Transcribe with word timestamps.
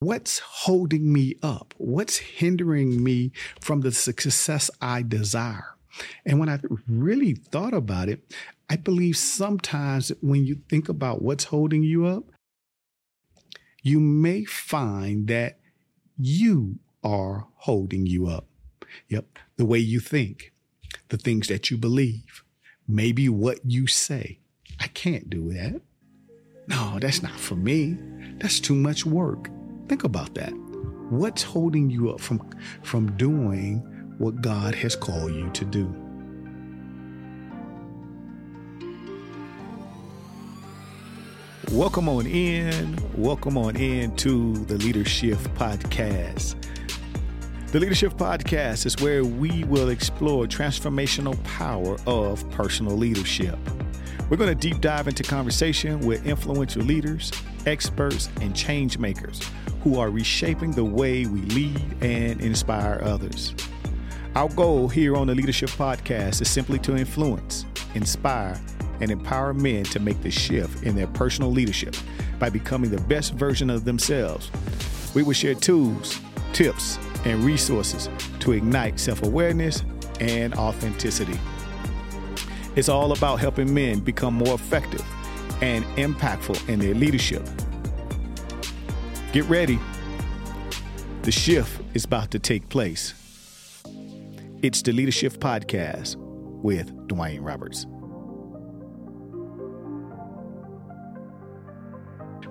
what's 0.00 0.38
holding 0.38 1.12
me 1.12 1.36
up? 1.42 1.74
What's 1.76 2.16
hindering 2.16 3.04
me 3.04 3.32
from 3.60 3.82
the 3.82 3.92
success 3.92 4.70
I 4.80 5.02
desire? 5.02 5.76
And 6.24 6.40
when 6.40 6.48
I 6.48 6.58
really 6.88 7.34
thought 7.34 7.74
about 7.74 8.08
it, 8.08 8.24
I 8.70 8.76
believe 8.76 9.16
sometimes 9.16 10.10
when 10.22 10.46
you 10.46 10.60
think 10.68 10.88
about 10.88 11.20
what's 11.20 11.44
holding 11.44 11.82
you 11.82 12.06
up, 12.06 12.24
you 13.82 14.00
may 14.00 14.44
find 14.44 15.28
that 15.28 15.58
you 16.16 16.78
are 17.04 17.46
holding 17.56 18.06
you 18.06 18.26
up. 18.26 18.46
Yep, 19.08 19.38
the 19.56 19.66
way 19.66 19.78
you 19.78 20.00
think, 20.00 20.52
the 21.08 21.18
things 21.18 21.48
that 21.48 21.70
you 21.70 21.76
believe, 21.76 22.42
maybe 22.88 23.28
what 23.28 23.58
you 23.64 23.86
say. 23.86 24.38
I 24.78 24.86
can't 24.88 25.28
do 25.28 25.52
that. 25.52 25.80
No, 26.68 26.98
that's 27.00 27.22
not 27.22 27.38
for 27.38 27.56
me. 27.56 27.98
That's 28.38 28.60
too 28.60 28.74
much 28.74 29.04
work. 29.04 29.50
Think 29.90 30.04
about 30.04 30.34
that. 30.34 30.52
What's 31.10 31.42
holding 31.42 31.90
you 31.90 32.12
up 32.12 32.20
from, 32.20 32.48
from 32.84 33.10
doing 33.16 33.78
what 34.18 34.40
God 34.40 34.72
has 34.76 34.94
called 34.94 35.32
you 35.32 35.50
to 35.50 35.64
do? 35.64 35.86
Welcome 41.72 42.08
on 42.08 42.28
in. 42.28 42.96
Welcome 43.16 43.58
on 43.58 43.74
in 43.74 44.14
to 44.18 44.54
the 44.66 44.76
Leadership 44.76 45.38
Podcast. 45.56 46.54
The 47.72 47.80
Leadership 47.80 48.12
Podcast 48.12 48.86
is 48.86 48.96
where 49.00 49.24
we 49.24 49.64
will 49.64 49.88
explore 49.88 50.46
transformational 50.46 51.42
power 51.42 51.96
of 52.06 52.48
personal 52.52 52.96
leadership. 52.96 53.58
We're 54.28 54.36
going 54.36 54.56
to 54.56 54.70
deep 54.70 54.80
dive 54.80 55.08
into 55.08 55.24
conversation 55.24 55.98
with 55.98 56.24
influential 56.24 56.82
leaders, 56.82 57.32
experts, 57.66 58.28
and 58.40 58.54
change 58.54 58.96
makers 58.96 59.40
who 59.82 59.98
are 59.98 60.10
reshaping 60.10 60.72
the 60.72 60.84
way 60.84 61.26
we 61.26 61.40
lead 61.42 61.80
and 62.02 62.40
inspire 62.40 63.00
others. 63.02 63.54
Our 64.36 64.48
goal 64.48 64.88
here 64.88 65.16
on 65.16 65.26
the 65.26 65.34
Leadership 65.34 65.70
Podcast 65.70 66.40
is 66.40 66.48
simply 66.50 66.78
to 66.80 66.96
influence, 66.96 67.66
inspire, 67.94 68.60
and 69.00 69.10
empower 69.10 69.54
men 69.54 69.84
to 69.84 69.98
make 69.98 70.22
the 70.22 70.30
shift 70.30 70.84
in 70.84 70.94
their 70.94 71.06
personal 71.08 71.50
leadership 71.50 71.96
by 72.38 72.50
becoming 72.50 72.90
the 72.90 73.00
best 73.02 73.34
version 73.34 73.70
of 73.70 73.84
themselves. 73.84 74.50
We 75.14 75.22
will 75.22 75.32
share 75.32 75.54
tools, 75.54 76.20
tips, 76.52 76.98
and 77.24 77.42
resources 77.42 78.08
to 78.40 78.52
ignite 78.52 79.00
self 79.00 79.22
awareness 79.22 79.82
and 80.20 80.54
authenticity. 80.54 81.38
It's 82.76 82.88
all 82.88 83.12
about 83.12 83.40
helping 83.40 83.72
men 83.72 84.00
become 84.00 84.34
more 84.34 84.54
effective 84.54 85.04
and 85.60 85.84
impactful 85.96 86.68
in 86.68 86.78
their 86.78 86.94
leadership. 86.94 87.42
Get 89.32 89.48
ready. 89.48 89.78
The 91.22 91.30
shift 91.30 91.80
is 91.94 92.04
about 92.04 92.32
to 92.32 92.40
take 92.40 92.68
place. 92.68 93.14
It's 94.60 94.82
the 94.82 94.90
Leadership 94.90 95.34
Podcast 95.34 96.16
with 96.16 96.90
Dwayne 97.06 97.38
Roberts. 97.40 97.86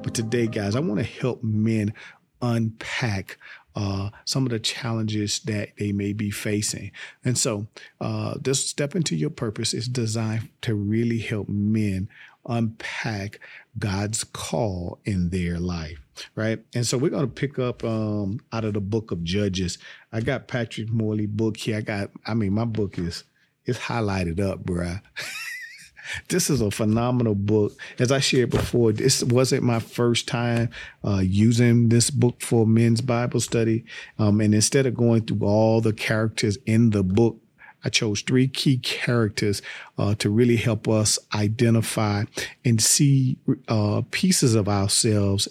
But 0.02 0.14
today, 0.14 0.48
guys, 0.48 0.78
I 0.78 0.80
want 0.80 1.02
to 1.02 1.06
help 1.06 1.44
men 1.44 1.94
unpack 2.42 3.38
uh, 3.76 4.12
some 4.24 4.46
of 4.46 4.52
the 4.52 4.60
challenges 4.60 5.40
that 5.40 5.72
they 5.78 5.92
may 5.92 6.14
be 6.14 6.32
facing. 6.32 6.92
And 7.26 7.38
so, 7.38 7.68
uh, 8.00 8.36
this 8.40 8.66
step 8.66 8.96
into 8.96 9.18
your 9.18 9.32
purpose 9.32 9.74
is 9.74 9.90
designed 9.90 10.48
to 10.62 10.76
really 10.76 11.20
help 11.20 11.50
men 11.50 12.08
unpack 12.46 13.40
God's 13.78 14.24
call 14.24 15.00
in 15.06 15.30
their 15.30 15.60
life, 15.60 16.00
right? 16.36 16.60
And 16.74 16.86
so 16.86 16.98
we're 16.98 17.12
going 17.12 17.28
to 17.28 17.34
pick 17.34 17.60
up 17.60 17.84
um, 17.84 18.40
out 18.52 18.66
of 18.66 18.74
the 18.74 18.82
book 18.82 19.12
of 19.12 19.24
Judges. 19.24 19.78
I 20.12 20.22
got 20.22 20.48
Patrick 20.48 20.90
Morley 20.90 21.26
book 21.26 21.58
here. 21.58 21.78
I 21.78 21.82
got, 21.82 22.12
I 22.26 22.34
mean, 22.34 22.54
my 22.54 22.66
book 22.66 22.98
is 22.98 23.24
it's 23.66 23.80
highlighted 23.80 24.40
up, 24.40 24.64
bruh. 24.64 25.02
this 26.30 26.50
is 26.50 26.62
a 26.62 26.72
phenomenal 26.72 27.36
book. 27.36 27.74
As 28.00 28.12
I 28.12 28.20
shared 28.20 28.50
before, 28.50 28.92
this 28.92 29.24
wasn't 29.24 29.64
my 29.64 29.80
first 29.80 30.28
time 30.28 30.70
uh, 31.06 31.22
using 31.24 31.90
this 31.90 32.10
book 32.10 32.42
for 32.42 32.66
men's 32.66 33.02
Bible 33.02 33.40
study. 33.40 33.86
Um, 34.18 34.42
and 34.42 34.54
instead 34.54 34.86
of 34.86 34.96
going 34.96 35.22
through 35.22 35.46
all 35.46 35.82
the 35.82 35.94
characters 35.94 36.58
in 36.66 36.90
the 36.92 37.04
book, 37.04 37.38
I 37.84 37.90
chose 37.90 38.22
three 38.22 38.48
key 38.48 38.78
characters 38.78 39.62
uh, 39.98 40.16
to 40.16 40.30
really 40.30 40.58
help 40.58 40.88
us 40.88 41.18
identify 41.34 42.26
and 42.66 42.82
see 42.82 43.38
uh, 43.68 44.02
pieces 44.12 44.56
of 44.56 44.68
ourselves 44.68 45.48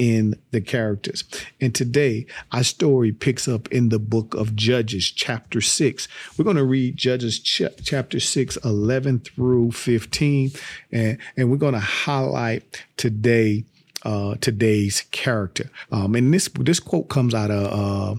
in 0.00 0.34
the 0.50 0.62
characters. 0.62 1.24
And 1.60 1.74
today, 1.74 2.24
our 2.52 2.64
story 2.64 3.12
picks 3.12 3.46
up 3.46 3.70
in 3.70 3.90
the 3.90 3.98
book 3.98 4.34
of 4.34 4.56
Judges, 4.56 5.10
chapter 5.10 5.60
6. 5.60 6.08
We're 6.38 6.44
going 6.44 6.56
to 6.56 6.64
read 6.64 6.96
Judges 6.96 7.38
ch- 7.38 7.62
chapter 7.84 8.18
6, 8.18 8.56
11 8.64 9.20
through 9.20 9.72
15. 9.72 10.52
And, 10.90 11.18
and 11.36 11.50
we're 11.50 11.58
going 11.58 11.74
to 11.74 11.80
highlight 11.80 12.82
today. 12.96 13.64
Uh, 14.02 14.34
today's 14.40 15.02
character, 15.10 15.68
um, 15.92 16.14
and 16.14 16.32
this 16.32 16.48
this 16.60 16.80
quote 16.80 17.10
comes 17.10 17.34
out 17.34 17.50
of 17.50 18.16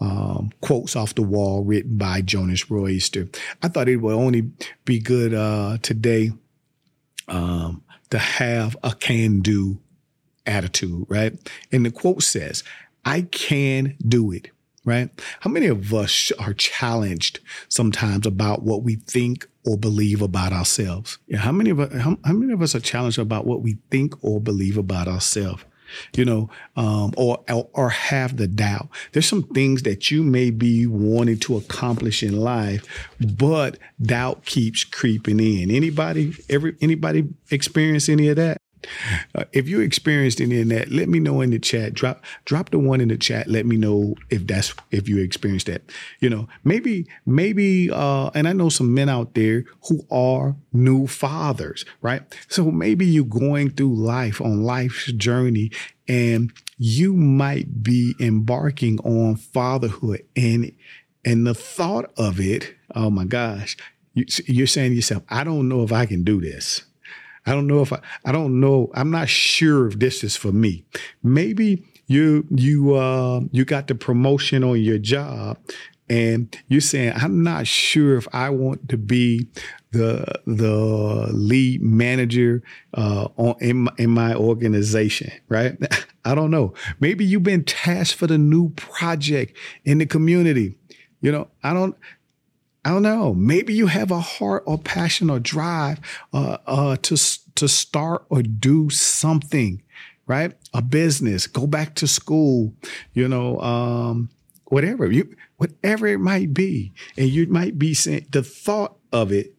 um, 0.00 0.50
quotes 0.60 0.96
off 0.96 1.14
the 1.14 1.22
wall 1.22 1.62
written 1.62 1.96
by 1.96 2.22
Jonas 2.22 2.70
Royster. 2.70 3.28
I 3.62 3.68
thought 3.68 3.88
it 3.88 3.96
would 3.96 4.14
only 4.14 4.50
be 4.84 4.98
good 4.98 5.34
uh, 5.34 5.78
today 5.82 6.30
um, 7.28 7.82
to 8.10 8.18
have 8.18 8.76
a 8.82 8.94
can 8.94 9.40
do 9.40 9.78
attitude, 10.46 11.04
right? 11.08 11.34
And 11.70 11.84
the 11.86 11.90
quote 11.90 12.22
says, 12.22 12.64
I 13.04 13.22
can 13.22 13.96
do 14.06 14.32
it, 14.32 14.50
right? 14.84 15.10
How 15.40 15.50
many 15.50 15.66
of 15.66 15.92
us 15.94 16.32
are 16.38 16.54
challenged 16.54 17.40
sometimes 17.68 18.26
about 18.26 18.62
what 18.62 18.82
we 18.82 18.96
think 18.96 19.46
or 19.66 19.76
believe 19.76 20.22
about 20.22 20.52
ourselves? 20.52 21.18
Yeah, 21.26 21.38
how 21.38 21.52
many 21.52 21.70
of 21.70 21.80
us, 21.80 21.92
how, 22.00 22.18
how 22.24 22.32
many 22.32 22.52
of 22.52 22.62
us 22.62 22.74
are 22.74 22.80
challenged 22.80 23.18
about 23.18 23.46
what 23.46 23.62
we 23.62 23.78
think 23.90 24.14
or 24.24 24.40
believe 24.40 24.76
about 24.76 25.08
ourselves? 25.08 25.64
You 26.14 26.24
know, 26.24 26.50
um, 26.76 27.12
or, 27.16 27.42
or 27.48 27.90
have 27.90 28.36
the 28.36 28.46
doubt. 28.46 28.88
There's 29.12 29.26
some 29.26 29.42
things 29.42 29.82
that 29.82 30.10
you 30.10 30.22
may 30.22 30.50
be 30.50 30.86
wanting 30.86 31.38
to 31.40 31.56
accomplish 31.56 32.22
in 32.22 32.36
life, 32.40 32.84
but 33.36 33.78
doubt 34.00 34.44
keeps 34.44 34.84
creeping 34.84 35.40
in. 35.40 35.70
Anybody, 35.70 36.34
every 36.48 36.76
anybody 36.80 37.28
experience 37.50 38.08
any 38.08 38.28
of 38.28 38.36
that? 38.36 38.58
Uh, 39.34 39.44
if 39.52 39.68
you 39.68 39.80
experienced 39.80 40.40
any 40.40 40.60
of 40.60 40.68
that, 40.68 40.90
let 40.90 41.08
me 41.08 41.18
know 41.18 41.40
in 41.40 41.50
the 41.50 41.58
chat. 41.58 41.94
Drop 41.94 42.24
drop 42.44 42.70
the 42.70 42.78
one 42.78 43.00
in 43.00 43.08
the 43.08 43.16
chat. 43.16 43.48
Let 43.48 43.66
me 43.66 43.76
know 43.76 44.14
if 44.30 44.46
that's 44.46 44.74
if 44.90 45.08
you 45.08 45.18
experienced 45.18 45.66
that. 45.66 45.82
You 46.20 46.30
know, 46.30 46.48
maybe 46.64 47.06
maybe 47.26 47.90
uh 47.90 48.30
and 48.34 48.48
I 48.48 48.52
know 48.52 48.68
some 48.68 48.94
men 48.94 49.08
out 49.08 49.34
there 49.34 49.64
who 49.88 50.06
are 50.10 50.56
new 50.72 51.06
fathers, 51.06 51.84
right? 52.02 52.22
So 52.48 52.70
maybe 52.70 53.06
you're 53.06 53.24
going 53.24 53.70
through 53.70 53.94
life 53.96 54.40
on 54.40 54.62
life's 54.62 55.12
journey 55.12 55.70
and 56.08 56.52
you 56.78 57.14
might 57.14 57.82
be 57.82 58.14
embarking 58.20 58.98
on 59.00 59.36
fatherhood 59.36 60.24
and 60.36 60.72
and 61.24 61.46
the 61.46 61.54
thought 61.54 62.10
of 62.16 62.40
it, 62.40 62.74
oh 62.94 63.10
my 63.10 63.26
gosh, 63.26 63.76
you, 64.14 64.24
you're 64.46 64.66
saying 64.66 64.92
to 64.92 64.96
yourself, 64.96 65.22
I 65.28 65.44
don't 65.44 65.68
know 65.68 65.82
if 65.82 65.92
I 65.92 66.06
can 66.06 66.24
do 66.24 66.40
this 66.40 66.82
I 67.50 67.54
don't 67.54 67.66
know 67.66 67.82
if 67.82 67.92
I, 67.92 68.00
I 68.24 68.30
don't 68.30 68.60
know. 68.60 68.92
I'm 68.94 69.10
not 69.10 69.28
sure 69.28 69.88
if 69.88 69.98
this 69.98 70.22
is 70.22 70.36
for 70.36 70.52
me. 70.52 70.84
Maybe 71.24 71.84
you, 72.06 72.46
you, 72.48 72.94
uh, 72.94 73.40
you 73.50 73.64
got 73.64 73.88
the 73.88 73.96
promotion 73.96 74.62
on 74.62 74.80
your 74.80 74.98
job 74.98 75.58
and 76.08 76.56
you're 76.68 76.80
saying, 76.80 77.12
I'm 77.16 77.42
not 77.42 77.66
sure 77.66 78.16
if 78.16 78.28
I 78.32 78.50
want 78.50 78.88
to 78.90 78.96
be 78.96 79.48
the, 79.90 80.24
the 80.46 81.28
lead 81.32 81.82
manager, 81.82 82.62
uh, 82.94 83.26
on, 83.36 83.56
in 83.60 83.78
my, 83.78 83.92
in 83.98 84.10
my 84.10 84.36
organization, 84.36 85.32
right? 85.48 85.76
I 86.24 86.36
don't 86.36 86.52
know. 86.52 86.74
Maybe 87.00 87.24
you've 87.24 87.42
been 87.42 87.64
tasked 87.64 88.14
for 88.14 88.28
the 88.28 88.38
new 88.38 88.70
project 88.70 89.56
in 89.84 89.98
the 89.98 90.06
community. 90.06 90.76
You 91.20 91.32
know, 91.32 91.48
I 91.64 91.74
don't, 91.74 91.96
I 92.84 92.90
don't 92.90 93.02
know. 93.02 93.34
Maybe 93.34 93.74
you 93.74 93.88
have 93.88 94.10
a 94.10 94.20
heart 94.20 94.62
or 94.66 94.78
passion 94.78 95.28
or 95.28 95.38
drive 95.38 96.00
uh, 96.32 96.58
uh, 96.66 96.96
to 97.02 97.16
to 97.56 97.68
start 97.68 98.24
or 98.30 98.42
do 98.42 98.88
something, 98.88 99.82
right? 100.26 100.54
A 100.72 100.80
business, 100.80 101.46
go 101.46 101.66
back 101.66 101.94
to 101.96 102.06
school, 102.06 102.72
you 103.12 103.28
know, 103.28 103.60
um, 103.60 104.30
whatever 104.66 105.10
you, 105.12 105.36
whatever 105.58 106.06
it 106.06 106.20
might 106.20 106.54
be, 106.54 106.92
and 107.18 107.28
you 107.28 107.46
might 107.48 107.78
be 107.78 107.92
saying 107.92 108.26
the 108.30 108.42
thought 108.42 108.96
of 109.12 109.30
it. 109.30 109.54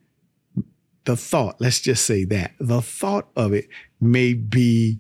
The 1.06 1.18
thought, 1.18 1.60
let's 1.60 1.80
just 1.80 2.06
say 2.06 2.26
that 2.26 2.54
the 2.60 2.82
thought 2.82 3.30
of 3.36 3.54
it 3.54 3.68
may 4.00 4.34
be 4.34 5.00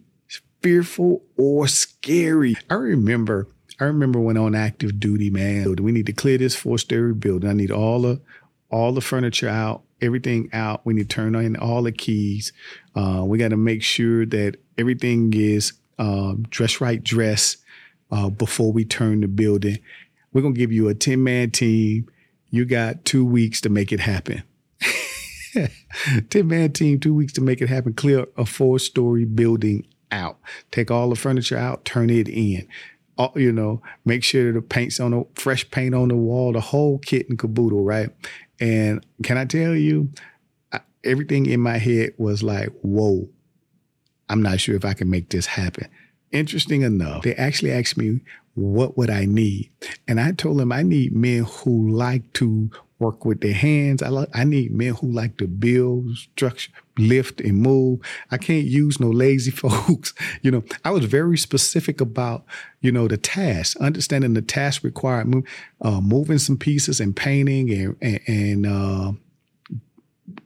fearful 0.61 1.23
or 1.37 1.67
scary. 1.67 2.55
I 2.69 2.75
remember 2.75 3.47
I 3.81 3.85
remember 3.85 4.19
when 4.19 4.37
on 4.37 4.55
active 4.55 4.99
duty, 4.99 5.29
man, 5.29 5.75
we 5.77 5.91
need 5.91 6.05
to 6.05 6.13
clear 6.13 6.37
this 6.37 6.55
four 6.55 6.77
story 6.77 7.13
building. 7.13 7.49
I 7.49 7.53
need 7.53 7.71
all 7.71 8.01
the 8.01 8.21
all 8.69 8.93
the 8.93 9.01
furniture 9.01 9.49
out, 9.49 9.83
everything 10.01 10.49
out. 10.53 10.85
We 10.85 10.93
need 10.93 11.09
to 11.09 11.15
turn 11.15 11.35
on 11.35 11.57
all 11.57 11.83
the 11.83 11.91
keys. 11.91 12.53
Uh, 12.95 13.23
we 13.25 13.37
got 13.37 13.49
to 13.49 13.57
make 13.57 13.83
sure 13.83 14.25
that 14.27 14.55
everything 14.77 15.33
is 15.33 15.73
um, 15.99 16.45
dress 16.49 16.79
right 16.79 17.03
dress. 17.03 17.57
uh, 18.11 18.29
before 18.29 18.71
we 18.71 18.85
turn 18.85 19.21
the 19.21 19.27
building. 19.27 19.79
We're 20.33 20.41
to 20.41 20.51
give 20.51 20.71
you 20.71 20.87
a 20.87 20.93
10 20.93 21.23
man 21.23 21.51
team. 21.51 22.09
You 22.49 22.65
got 22.65 23.05
two 23.05 23.25
weeks 23.25 23.61
to 23.61 23.69
make 23.69 23.91
it 23.91 24.01
happen. 24.01 24.43
10 26.29 26.47
man 26.47 26.71
team, 26.73 26.99
two 26.99 27.13
weeks 27.13 27.33
to 27.33 27.41
make 27.41 27.61
it 27.61 27.69
happen. 27.69 27.93
Clear 27.93 28.27
a 28.37 28.45
four 28.45 28.79
story 28.79 29.25
building 29.25 29.85
out. 30.11 30.37
Take 30.71 30.91
all 30.91 31.09
the 31.09 31.15
furniture 31.15 31.57
out, 31.57 31.85
turn 31.85 32.09
it 32.09 32.27
in. 32.27 32.67
All, 33.17 33.33
you 33.35 33.51
know, 33.51 33.81
make 34.05 34.23
sure 34.23 34.51
the 34.51 34.61
paint's 34.61 34.99
on 34.99 35.11
the 35.11 35.25
fresh 35.35 35.69
paint 35.69 35.93
on 35.93 36.07
the 36.07 36.15
wall, 36.15 36.53
the 36.53 36.61
whole 36.61 36.97
kit 36.99 37.29
and 37.29 37.37
caboodle, 37.37 37.83
right? 37.83 38.09
And 38.59 39.05
can 39.23 39.37
I 39.37 39.45
tell 39.45 39.75
you, 39.75 40.09
everything 41.03 41.45
in 41.47 41.59
my 41.59 41.77
head 41.77 42.13
was 42.17 42.43
like, 42.43 42.69
whoa, 42.81 43.27
I'm 44.29 44.41
not 44.41 44.59
sure 44.59 44.75
if 44.75 44.85
I 44.85 44.93
can 44.93 45.09
make 45.09 45.29
this 45.29 45.45
happen. 45.45 45.87
Interesting 46.31 46.83
enough, 46.83 47.23
they 47.23 47.35
actually 47.35 47.71
asked 47.71 47.97
me, 47.97 48.21
what 48.53 48.97
would 48.97 49.09
I 49.09 49.25
need? 49.25 49.71
And 50.07 50.19
I 50.19 50.31
told 50.31 50.59
them 50.59 50.71
I 50.71 50.83
need 50.83 51.15
men 51.15 51.43
who 51.43 51.89
like 51.89 52.31
to 52.33 52.69
work 52.99 53.25
with 53.25 53.41
their 53.41 53.53
hands. 53.53 54.01
I 54.01 54.09
like, 54.09 54.29
I 54.33 54.43
need 54.43 54.71
men 54.71 54.93
who 54.93 55.11
like 55.11 55.37
to 55.37 55.47
build, 55.47 56.15
structure, 56.15 56.71
lift 57.07 57.41
and 57.41 57.57
move. 57.57 57.99
I 58.29 58.37
can't 58.37 58.65
use 58.65 58.99
no 58.99 59.09
lazy 59.09 59.51
folks. 59.63 60.13
you 60.41 60.51
know, 60.51 60.63
I 60.85 60.91
was 60.91 61.05
very 61.05 61.37
specific 61.37 62.01
about, 62.01 62.45
you 62.81 62.91
know, 62.91 63.07
the 63.07 63.17
task, 63.17 63.77
understanding 63.77 64.33
the 64.33 64.41
task 64.41 64.83
required, 64.83 65.45
uh, 65.81 66.01
moving 66.01 66.37
some 66.37 66.57
pieces 66.57 66.99
and 66.99 67.15
painting 67.15 67.71
and, 67.71 67.95
and, 68.01 68.19
and 68.27 68.65
uh, 68.65 69.11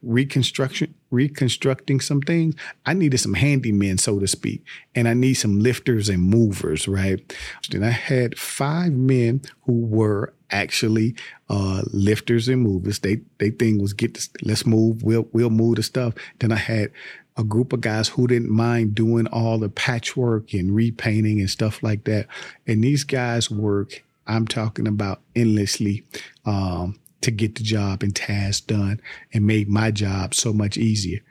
reconstruction 0.01 0.93
reconstructing 1.11 1.99
some 1.99 2.21
things 2.21 2.55
i 2.85 2.93
needed 2.93 3.17
some 3.17 3.35
handymen 3.35 3.99
so 3.99 4.19
to 4.19 4.27
speak 4.27 4.63
and 4.93 5.07
i 5.07 5.13
need 5.13 5.33
some 5.35 5.59
lifters 5.59 6.09
and 6.09 6.21
movers 6.21 6.87
right 6.87 7.35
then 7.69 7.83
i 7.83 7.89
had 7.89 8.37
five 8.37 8.91
men 8.91 9.41
who 9.65 9.85
were 9.85 10.33
actually 10.55 11.15
uh, 11.49 11.81
lifters 11.91 12.47
and 12.47 12.61
movers 12.61 12.99
they 12.99 13.19
they 13.37 13.49
thing 13.49 13.81
was 13.81 13.93
get 13.93 14.13
this 14.13 14.29
let's 14.43 14.65
move 14.65 15.03
we'll 15.03 15.27
we'll 15.31 15.49
move 15.49 15.75
the 15.75 15.83
stuff 15.83 16.13
then 16.39 16.51
i 16.51 16.55
had 16.55 16.91
a 17.37 17.43
group 17.43 17.73
of 17.73 17.81
guys 17.81 18.07
who 18.07 18.27
didn't 18.27 18.49
mind 18.49 18.95
doing 18.95 19.27
all 19.27 19.57
the 19.57 19.69
patchwork 19.69 20.53
and 20.53 20.73
repainting 20.73 21.39
and 21.39 21.49
stuff 21.49 21.83
like 21.83 22.05
that 22.05 22.27
and 22.65 22.83
these 22.83 23.03
guys 23.03 23.51
work 23.51 24.03
i'm 24.27 24.47
talking 24.47 24.87
about 24.87 25.21
endlessly 25.35 26.03
um, 26.45 26.97
to 27.25 27.31
get 27.31 27.55
the 27.55 27.63
job 27.63 28.03
and 28.03 28.15
task 28.15 28.67
done 28.67 29.01
and 29.33 29.47
made 29.47 29.67
my 29.67 29.89
job 29.89 30.35
so 30.35 30.53
much 30.53 30.77
easier. 30.77 31.21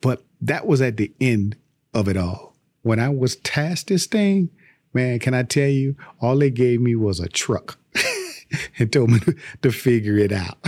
But 0.00 0.24
that 0.40 0.66
was 0.66 0.82
at 0.82 0.96
the 0.96 1.12
end 1.20 1.54
of 1.94 2.08
it 2.08 2.16
all. 2.16 2.56
When 2.82 2.98
I 2.98 3.08
was 3.08 3.36
tasked 3.36 3.86
this 3.86 4.06
thing, 4.06 4.50
man, 4.92 5.20
can 5.20 5.32
I 5.32 5.44
tell 5.44 5.68
you, 5.68 5.94
all 6.20 6.36
they 6.36 6.50
gave 6.50 6.80
me 6.80 6.96
was 6.96 7.20
a 7.20 7.28
truck 7.28 7.78
and 8.78 8.92
told 8.92 9.10
me 9.10 9.20
to, 9.62 9.72
figure 9.72 10.18
it 10.18 10.32
out. 10.32 10.58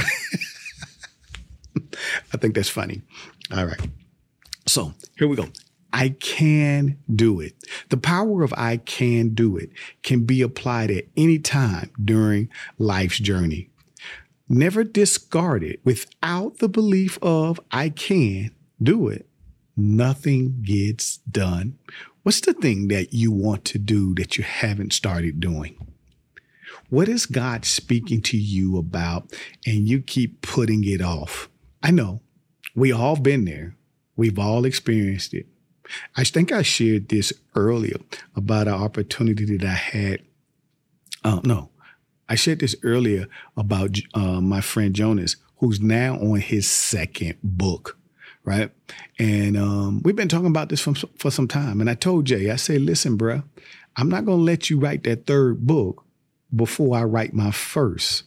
I 2.32 2.36
think 2.38 2.54
that's 2.54 2.68
funny. 2.68 3.02
All 3.54 3.66
right. 3.66 3.88
So 4.66 4.94
here 5.18 5.28
we 5.28 5.36
go. 5.36 5.48
I 5.92 6.10
can 6.10 6.98
do 7.14 7.40
it. 7.40 7.54
The 7.88 7.96
power 7.96 8.42
of 8.42 8.52
I 8.56 8.78
can 8.78 9.34
do 9.34 9.56
it 9.56 9.70
can 10.02 10.24
be 10.24 10.42
applied 10.42 10.90
at 10.90 11.04
any 11.16 11.38
time 11.38 11.90
during 12.04 12.50
life's 12.78 13.18
journey 13.18 13.70
never 14.48 14.84
discard 14.84 15.62
it 15.62 15.80
without 15.84 16.58
the 16.58 16.68
belief 16.68 17.18
of 17.22 17.60
I 17.70 17.90
can 17.90 18.50
do 18.82 19.08
it, 19.08 19.26
nothing 19.76 20.62
gets 20.62 21.18
done. 21.18 21.78
What's 22.22 22.40
the 22.40 22.54
thing 22.54 22.88
that 22.88 23.12
you 23.12 23.30
want 23.30 23.64
to 23.66 23.78
do 23.78 24.14
that 24.14 24.36
you 24.36 24.44
haven't 24.44 24.92
started 24.92 25.40
doing? 25.40 25.85
What 26.88 27.08
is 27.08 27.26
God 27.26 27.64
speaking 27.64 28.22
to 28.22 28.36
you 28.36 28.78
about 28.78 29.32
and 29.66 29.88
you 29.88 30.00
keep 30.00 30.40
putting 30.42 30.84
it 30.84 31.02
off? 31.02 31.48
I 31.82 31.90
know 31.90 32.20
we 32.74 32.92
all 32.92 33.16
been 33.16 33.44
there. 33.44 33.74
We've 34.16 34.38
all 34.38 34.64
experienced 34.64 35.34
it. 35.34 35.46
I 36.16 36.24
think 36.24 36.52
I 36.52 36.62
shared 36.62 37.08
this 37.08 37.32
earlier 37.54 37.96
about 38.34 38.68
an 38.68 38.74
opportunity 38.74 39.44
that 39.56 39.66
I 39.66 39.74
had. 39.74 40.22
Um, 41.24 41.42
no, 41.44 41.70
I 42.28 42.34
shared 42.34 42.60
this 42.60 42.76
earlier 42.82 43.26
about 43.56 43.98
uh, 44.14 44.40
my 44.40 44.60
friend 44.60 44.94
Jonas, 44.94 45.36
who's 45.58 45.80
now 45.80 46.14
on 46.14 46.40
his 46.40 46.68
second 46.68 47.36
book, 47.42 47.98
right? 48.44 48.70
And 49.18 49.56
um, 49.56 50.02
we've 50.04 50.16
been 50.16 50.28
talking 50.28 50.46
about 50.46 50.68
this 50.68 50.80
for, 50.80 50.94
for 51.16 51.30
some 51.30 51.48
time. 51.48 51.80
And 51.80 51.90
I 51.90 51.94
told 51.94 52.26
Jay, 52.26 52.50
I 52.50 52.56
said, 52.56 52.82
listen, 52.82 53.16
bro, 53.16 53.42
I'm 53.96 54.08
not 54.08 54.24
going 54.24 54.38
to 54.38 54.44
let 54.44 54.70
you 54.70 54.78
write 54.78 55.04
that 55.04 55.26
third 55.26 55.66
book 55.66 56.05
before 56.54 56.96
I 56.96 57.04
write 57.04 57.34
my 57.34 57.50
first. 57.50 58.24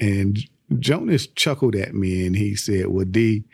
And 0.00 0.38
Jonas 0.78 1.26
chuckled 1.26 1.74
at 1.74 1.94
me 1.94 2.26
and 2.26 2.36
he 2.36 2.54
said, 2.54 2.88
well, 2.88 3.04
D, 3.04 3.44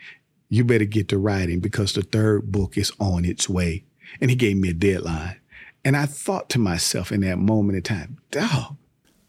you 0.49 0.63
better 0.63 0.85
get 0.85 1.09
to 1.09 1.17
writing 1.17 1.59
because 1.59 1.93
the 1.93 2.03
third 2.03 2.51
book 2.51 2.77
is 2.77 2.91
on 2.99 3.25
its 3.25 3.49
way. 3.49 3.85
And 4.21 4.29
he 4.29 4.35
gave 4.35 4.57
me 4.57 4.69
a 4.69 4.73
deadline. 4.73 5.37
And 5.83 5.97
I 5.97 6.05
thought 6.05 6.49
to 6.51 6.59
myself 6.59 7.11
in 7.11 7.21
that 7.21 7.37
moment 7.37 7.77
of 7.77 7.83
time, 7.83 8.17
dog, 8.31 8.75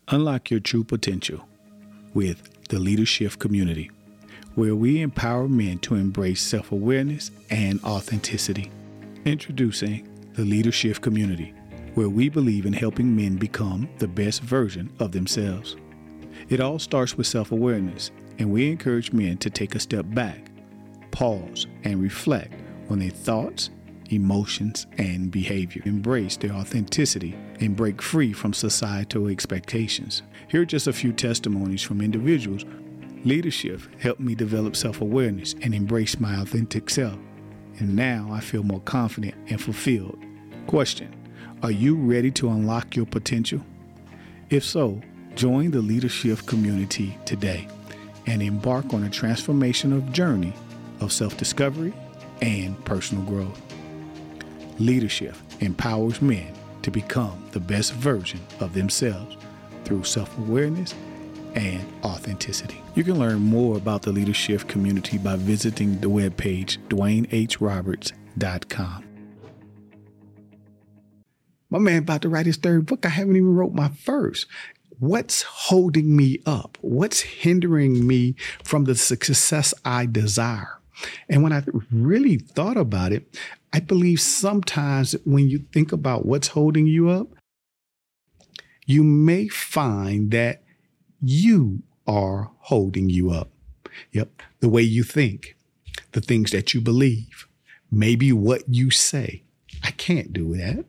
Unlock 0.09 0.53
your 0.53 0.61
true 0.61 0.85
potential 0.85 1.49
with 2.15 2.49
the 2.69 2.79
Leadership 2.79 3.41
Community, 3.41 3.91
where 4.55 4.77
we 4.77 5.01
empower 5.01 5.49
men 5.49 5.81
to 5.81 5.97
embrace 5.97 6.41
self 6.41 6.71
awareness 6.71 7.33
and 7.51 7.83
authenticity. 7.83 8.71
Introducing 9.25 10.07
the 10.35 10.45
Leadership 10.45 11.01
Community, 11.01 11.53
where 11.97 12.11
we 12.11 12.29
believe 12.29 12.67
in 12.67 12.75
helping 12.75 13.17
men 13.17 13.37
become 13.37 13.89
the 13.99 14.07
best 14.07 14.43
version 14.43 14.93
of 15.01 15.13
themselves. 15.13 15.77
It 16.51 16.61
all 16.61 16.79
starts 16.79 17.17
with 17.17 17.27
self 17.27 17.53
awareness, 17.53 18.11
and 18.39 18.53
we 18.53 18.71
encourage 18.71 19.15
men 19.15 19.39
to 19.39 19.49
take 19.49 19.75
a 19.75 19.81
step 19.81 20.05
back, 20.11 20.51
pause, 21.11 21.67
and 21.85 22.03
reflect 22.03 22.53
on 22.91 22.99
their 22.99 23.11
thoughts, 23.11 23.71
emotions, 24.11 24.87
and 24.99 25.31
behavior. 25.31 25.81
Embrace 25.87 26.37
their 26.37 26.53
authenticity 26.53 27.35
and 27.61 27.75
break 27.75 28.03
free 28.03 28.35
from 28.35 28.53
societal 28.53 29.29
expectations. 29.29 30.23
Here 30.49 30.61
are 30.61 30.67
just 30.67 30.89
a 30.89 30.93
few 30.93 31.15
testimonies 31.15 31.83
from 31.83 32.03
individuals. 32.03 32.67
Leadership 33.25 33.81
helped 33.99 34.21
me 34.21 34.35
develop 34.35 34.77
self 34.77 35.01
awareness 35.01 35.55
and 35.63 35.75
embrace 35.75 36.21
my 36.21 36.43
authentic 36.43 36.91
self. 36.91 37.19
And 37.79 37.97
now 37.97 38.29
I 38.31 38.41
feel 38.41 38.63
more 38.63 38.81
confident 38.81 39.35
and 39.49 39.59
fulfilled. 39.59 40.19
Question 40.67 41.16
Are 41.63 41.71
you 41.71 41.97
ready 41.97 42.31
to 42.33 42.51
unlock 42.51 42.95
your 42.95 43.07
potential? 43.07 43.63
If 44.51 44.63
so, 44.63 45.01
join 45.35 45.71
the 45.71 45.81
leadership 45.81 46.45
community 46.47 47.17
today 47.25 47.67
and 48.27 48.43
embark 48.43 48.93
on 48.93 49.05
a 49.05 49.09
transformational 49.09 50.13
journey 50.13 50.53
of 51.01 51.13
self 51.13 51.39
discovery 51.39 51.95
and 52.43 52.85
personal 52.85 53.25
growth. 53.25 53.59
Leadership 54.79 55.35
empowers 55.61 56.21
men 56.21 56.53
to 56.83 56.91
become 56.91 57.43
the 57.53 57.61
best 57.61 57.95
version 57.95 58.41
of 58.61 58.75
themselves 58.75 59.39
through 59.85 60.05
self 60.05 60.37
awareness 60.39 60.95
and 61.55 61.83
authenticity. 62.05 62.83
You 62.95 63.03
can 63.03 63.19
learn 63.19 63.39
more 63.39 63.79
about 63.79 64.03
the 64.03 64.13
leadership 64.13 64.69
community 64.69 65.17
by 65.17 65.37
visiting 65.37 65.99
the 66.01 66.11
webpage 66.11 66.77
dwaynehroberts.com. 66.89 69.06
My 71.71 71.79
man 71.79 71.99
about 71.99 72.23
to 72.23 72.29
write 72.29 72.47
his 72.47 72.57
third 72.57 72.87
book. 72.87 73.05
I 73.05 73.11
haven't 73.11 73.37
even 73.37 73.55
wrote 73.55 73.75
my 73.75 73.89
first. 73.89 74.47
What's 74.99 75.43
holding 75.43 76.17
me 76.17 76.41
up? 76.47 76.79
What's 76.81 77.21
hindering 77.21 78.07
me 78.07 78.35
from 78.65 78.85
the 78.85 78.95
success 78.95 79.75
I 79.85 80.07
desire? 80.07 80.79
And 81.29 81.43
when 81.43 81.53
I 81.53 81.63
really 81.91 82.39
thought 82.39 82.77
about 82.77 83.13
it, 83.13 83.29
I 83.73 83.81
believe 83.81 84.21
sometimes 84.21 85.13
when 85.25 85.49
you 85.51 85.59
think 85.73 85.93
about 85.93 86.25
what's 86.25 86.49
holding 86.49 86.87
you 86.87 87.11
up, 87.11 87.29
you 88.87 89.03
may 89.03 89.49
find 89.49 90.31
that 90.31 90.63
you 91.21 91.83
are 92.07 92.53
holding 92.61 93.11
you 93.11 93.31
up. 93.31 93.51
Yep. 94.13 94.41
The 94.61 94.69
way 94.69 94.83
you 94.83 95.03
think, 95.03 95.57
the 96.13 96.21
things 96.21 96.53
that 96.53 96.73
you 96.73 96.81
believe, 96.81 97.49
maybe 97.91 98.33
what 98.33 98.63
you 98.69 98.91
say. 98.91 99.43
I 99.83 99.91
can't 99.91 100.33
do 100.33 100.57
that. 100.57 100.85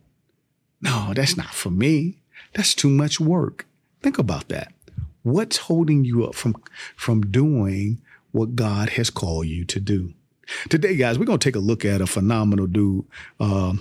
No, 0.81 1.13
that's 1.15 1.37
not 1.37 1.53
for 1.53 1.69
me. 1.69 2.21
That's 2.53 2.75
too 2.75 2.89
much 2.89 3.19
work. 3.19 3.67
Think 4.01 4.17
about 4.17 4.49
that. 4.49 4.73
What's 5.23 5.57
holding 5.57 6.05
you 6.05 6.25
up 6.25 6.35
from, 6.35 6.55
from 6.95 7.21
doing 7.21 8.01
what 8.31 8.55
God 8.55 8.89
has 8.89 9.09
called 9.09 9.47
you 9.47 9.65
to 9.65 9.79
do? 9.79 10.13
Today, 10.69 10.95
guys, 10.95 11.19
we're 11.19 11.25
going 11.25 11.39
to 11.39 11.43
take 11.43 11.55
a 11.55 11.59
look 11.59 11.83
at 11.83 11.99
a 11.99 12.07
phenomenal 12.07 12.67
dude 12.67 13.05
uh, 13.39 13.73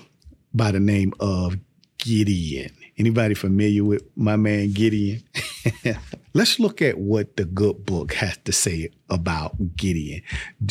by 0.52 0.72
the 0.72 0.80
name 0.80 1.12
of 1.20 1.56
Gideon. 1.98 2.72
Anybody 2.98 3.34
familiar 3.34 3.84
with 3.84 4.02
my 4.16 4.36
man 4.36 4.72
Gideon? 4.72 5.22
Let's 6.34 6.58
look 6.58 6.82
at 6.82 6.98
what 6.98 7.36
the 7.36 7.44
good 7.44 7.84
book 7.84 8.14
has 8.14 8.38
to 8.44 8.52
say 8.52 8.90
about 9.08 9.76
Gideon. 9.76 10.22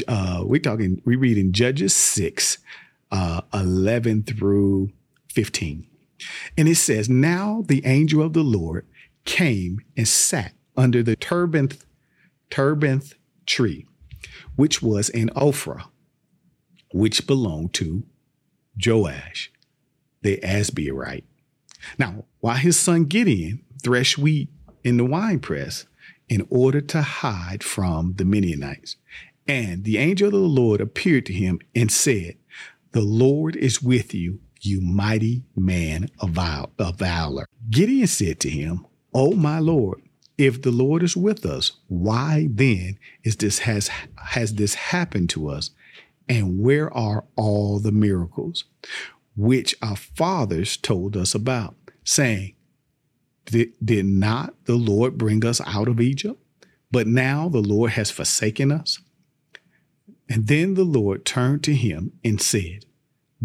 Uh, 0.08 0.42
we're 0.44 0.60
talking, 0.60 1.02
we 1.06 1.16
read 1.16 1.38
in 1.38 1.54
Judges 1.54 1.96
6, 1.96 2.58
uh, 3.12 3.42
11 3.54 4.24
through 4.24 4.92
15. 5.30 5.88
And 6.58 6.68
it 6.68 6.76
says, 6.76 7.10
Now 7.10 7.64
the 7.68 7.86
angel 7.86 8.22
of 8.22 8.34
the 8.34 8.44
Lord 8.44 8.86
came 9.26 9.80
and 9.98 10.08
sat 10.08 10.54
under 10.78 11.04
the 11.04 11.16
terebinth, 11.16 11.86
terebinth 12.50 13.16
tree, 13.46 13.86
which 14.56 14.82
was 14.82 15.10
in 15.10 15.30
Ophrah, 15.30 15.86
which 16.92 17.28
belonged 17.28 17.74
to 17.76 18.06
Joash, 18.84 19.52
the 20.22 20.38
Abiezrite. 20.38 21.24
Now, 21.98 22.26
while 22.40 22.56
his 22.56 22.78
son 22.78 23.06
Gideon 23.06 23.64
threshed 23.84 24.18
wheat 24.18 24.50
in 24.84 24.98
the 24.98 25.06
winepress 25.06 25.86
in 26.28 26.48
order 26.50 26.82
to 26.82 27.02
hide 27.02 27.64
from 27.64 28.14
the 28.18 28.26
Midianites, 28.26 28.96
and 29.48 29.84
the 29.84 29.98
angel 29.98 30.28
of 30.28 30.34
the 30.34 30.40
Lord 30.40 30.82
appeared 30.82 31.26
to 31.28 31.34
him 31.34 31.60
and 31.76 31.92
said, 31.92 32.38
The 32.92 33.02
Lord 33.02 33.56
is 33.56 33.82
with 33.82 34.14
you, 34.14 34.40
you 34.66 34.82
mighty 34.82 35.44
man 35.56 36.10
of, 36.20 36.32
valor. 36.98 37.48
Gideon 37.70 38.08
said 38.08 38.40
to 38.42 38.50
him, 38.50 38.86
O 39.14 39.34
my 39.34 39.60
Lord, 39.60 40.02
if 40.38 40.62
the 40.62 40.72
Lord 40.72 41.04
is 41.04 41.16
with 41.16 41.46
us, 41.46 41.72
why 41.88 42.48
then 42.52 43.00
is 43.24 43.38
this 43.38 43.60
has 43.60 43.90
has 44.18 44.56
this 44.56 44.76
happened 44.76 45.30
to 45.32 45.50
us? 45.50 45.72
And 46.28 46.60
where 46.60 46.92
are 46.94 47.26
all 47.36 47.80
the 47.80 47.92
miracles 47.92 48.66
which 49.38 49.76
our 49.82 49.96
fathers 49.96 50.76
told 50.78 51.16
us 51.16 51.36
about, 51.36 51.76
saying, 52.04 52.56
did, 53.46 53.74
did 53.84 54.06
not 54.06 54.56
the 54.66 54.76
Lord 54.76 55.18
bring 55.18 55.46
us 55.46 55.62
out 55.62 55.88
of 55.88 56.02
Egypt? 56.02 56.42
But 56.92 57.08
now 57.08 57.50
the 57.50 57.62
Lord 57.62 57.92
has 57.92 58.12
forsaken 58.12 58.72
us. 58.72 59.00
And 60.30 60.48
then 60.48 60.74
the 60.74 60.84
Lord 60.84 61.26
turned 61.26 61.64
to 61.66 61.76
him 61.76 62.14
and 62.24 62.42
said, 62.42 62.86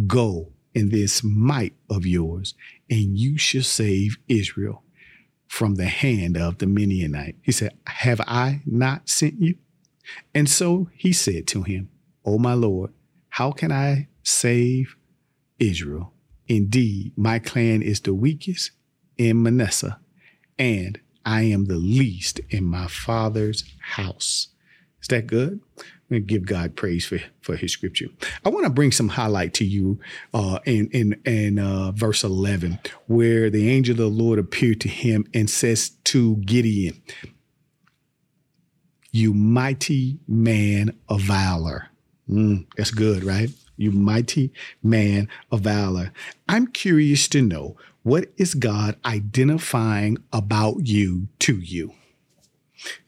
Go 0.07 0.53
in 0.75 0.91
this 0.91 1.23
might 1.25 1.75
of 1.89 2.07
yours, 2.07 2.55
and 2.89 3.19
you 3.19 3.39
shall 3.39 3.63
save 3.63 4.19
Israel 4.29 4.83
from 5.47 5.75
the 5.75 5.89
hand 5.89 6.37
of 6.37 6.59
the 6.59 6.67
Midianite. 6.67 7.37
He 7.43 7.53
said, 7.53 7.75
Have 7.87 8.21
I 8.27 8.63
not 8.65 9.09
sent 9.09 9.41
you? 9.41 9.57
And 10.35 10.49
so 10.49 10.89
he 10.95 11.13
said 11.13 11.47
to 11.49 11.63
him, 11.63 11.91
O 12.25 12.39
my 12.39 12.55
Lord, 12.55 12.93
how 13.31 13.53
can 13.53 13.73
I 13.73 14.09
save 14.23 14.97
Israel? 15.59 16.13
Indeed, 16.49 17.13
my 17.17 17.39
clan 17.39 17.83
is 17.83 18.01
the 18.01 18.15
weakest 18.15 18.73
in 19.19 19.43
Manasseh, 19.43 19.99
and 20.59 21.01
I 21.25 21.43
am 21.43 21.67
the 21.67 21.77
least 21.77 22.41
in 22.51 22.65
my 22.65 22.87
father's 22.87 23.65
house. 23.81 24.49
Is 25.01 25.09
that 25.09 25.27
good? 25.27 25.61
and 26.11 26.27
give 26.27 26.45
God 26.45 26.77
praise 26.77 27.07
for, 27.07 27.21
for 27.41 27.57
his 27.57 27.73
scripture. 27.73 28.07
I 28.45 28.49
want 28.49 28.65
to 28.65 28.71
bring 28.71 28.93
some 28.93 29.09
highlight 29.09 29.55
to 29.55 29.65
you 29.65 30.01
uh, 30.35 30.59
in 30.67 30.89
in, 30.91 31.21
in 31.25 31.59
uh, 31.59 31.93
verse 31.93 32.25
11, 32.25 32.79
where 33.07 33.49
the 33.49 33.71
angel 33.71 33.93
of 33.93 33.99
the 33.99 34.07
Lord 34.09 34.39
appeared 34.39 34.81
to 34.83 34.89
him 34.89 35.27
and 35.33 35.49
says 35.49 35.91
to 36.05 36.37
Gideon, 36.37 37.01
You 39.13 39.33
mighty 39.33 40.19
man 40.27 40.97
of 41.09 41.23
valor. 41.23 41.89
Mm, 42.29 42.67
that's 42.77 42.91
good, 42.91 43.25
right? 43.25 43.51
You 43.77 43.93
mighty 43.93 44.53
man 44.83 45.29
of 45.51 45.61
valor. 45.63 46.13
I'm 46.49 46.67
curious 46.67 47.29
to 47.29 47.41
know 47.41 47.77
what 48.03 48.27
is 48.37 48.55
God 48.55 48.97
identifying 49.05 50.19
about 50.33 50.87
you 50.87 51.29
to 51.41 51.57
you? 51.57 51.95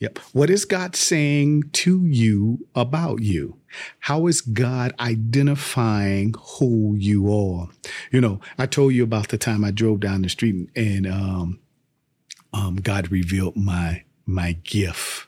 Yep. 0.00 0.18
What 0.32 0.50
is 0.50 0.64
God 0.64 0.96
saying 0.96 1.70
to 1.72 2.04
you 2.04 2.66
about 2.74 3.22
you? 3.22 3.56
How 4.00 4.26
is 4.26 4.40
God 4.40 4.92
identifying 5.00 6.34
who 6.38 6.94
you 6.96 7.32
are? 7.32 7.68
You 8.10 8.20
know, 8.20 8.40
I 8.58 8.66
told 8.66 8.94
you 8.94 9.02
about 9.02 9.28
the 9.28 9.38
time 9.38 9.64
I 9.64 9.70
drove 9.70 10.00
down 10.00 10.22
the 10.22 10.28
street 10.28 10.68
and 10.76 11.06
um, 11.06 11.58
um, 12.52 12.76
God 12.76 13.10
revealed 13.10 13.56
my 13.56 14.04
my 14.26 14.52
gift. 14.64 15.26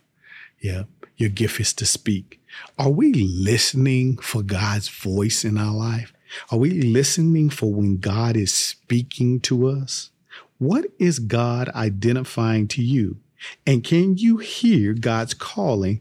Yeah, 0.61 0.85
your 1.17 1.31
gift 1.31 1.61
is 1.61 1.73
to 1.75 1.87
speak. 1.87 2.41
Are 2.79 2.91
we 2.91 3.13
listening 3.13 4.19
for 4.19 4.43
God's 4.43 4.89
voice 4.89 5.45
in 5.45 5.59
our 5.59 5.75
life? 5.75 6.13
Are 6.51 6.59
we 6.59 6.71
listening 6.71 7.51
for 7.51 7.73
when 7.73 7.99
God 7.99 8.37
is 8.37 8.53
speaking 8.53 9.41
to 9.41 9.69
us? 9.69 10.11
What 10.59 10.87
is 10.99 11.19
God 11.19 11.69
identifying 11.71 12.69
to 12.69 12.83
you? 12.83 13.19
And 13.67 13.85
can 13.85 14.17
you 14.17 14.39
hear 14.39 14.95
God's 14.95 15.35
calling 15.35 16.01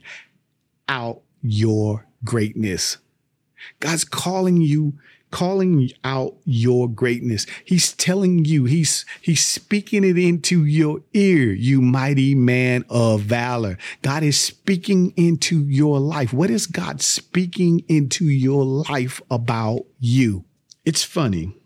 out 0.87 1.21
your 1.41 2.05
greatness? 2.23 2.97
God's 3.79 4.03
calling 4.03 4.61
you 4.61 4.93
calling 5.33 5.89
out 6.03 6.35
your 6.45 6.87
greatness. 6.87 7.47
He's 7.65 7.91
telling 7.93 8.45
you, 8.45 8.65
he's, 8.65 9.03
he's 9.19 9.43
speaking 9.43 10.03
it 10.03 10.15
into 10.15 10.63
your 10.63 11.01
ear, 11.13 11.51
you 11.51 11.81
mighty 11.81 12.35
man 12.35 12.85
of 12.87 13.21
valor. 13.21 13.79
God 14.03 14.21
is 14.21 14.39
speaking 14.39 15.11
into 15.17 15.63
your 15.63 15.99
life. 15.99 16.33
What 16.33 16.51
is 16.51 16.67
God 16.67 17.01
speaking 17.01 17.83
into 17.87 18.25
your 18.25 18.63
life 18.63 19.21
about 19.31 19.85
you? 19.99 20.45
It's 20.85 21.03
funny 21.03 21.57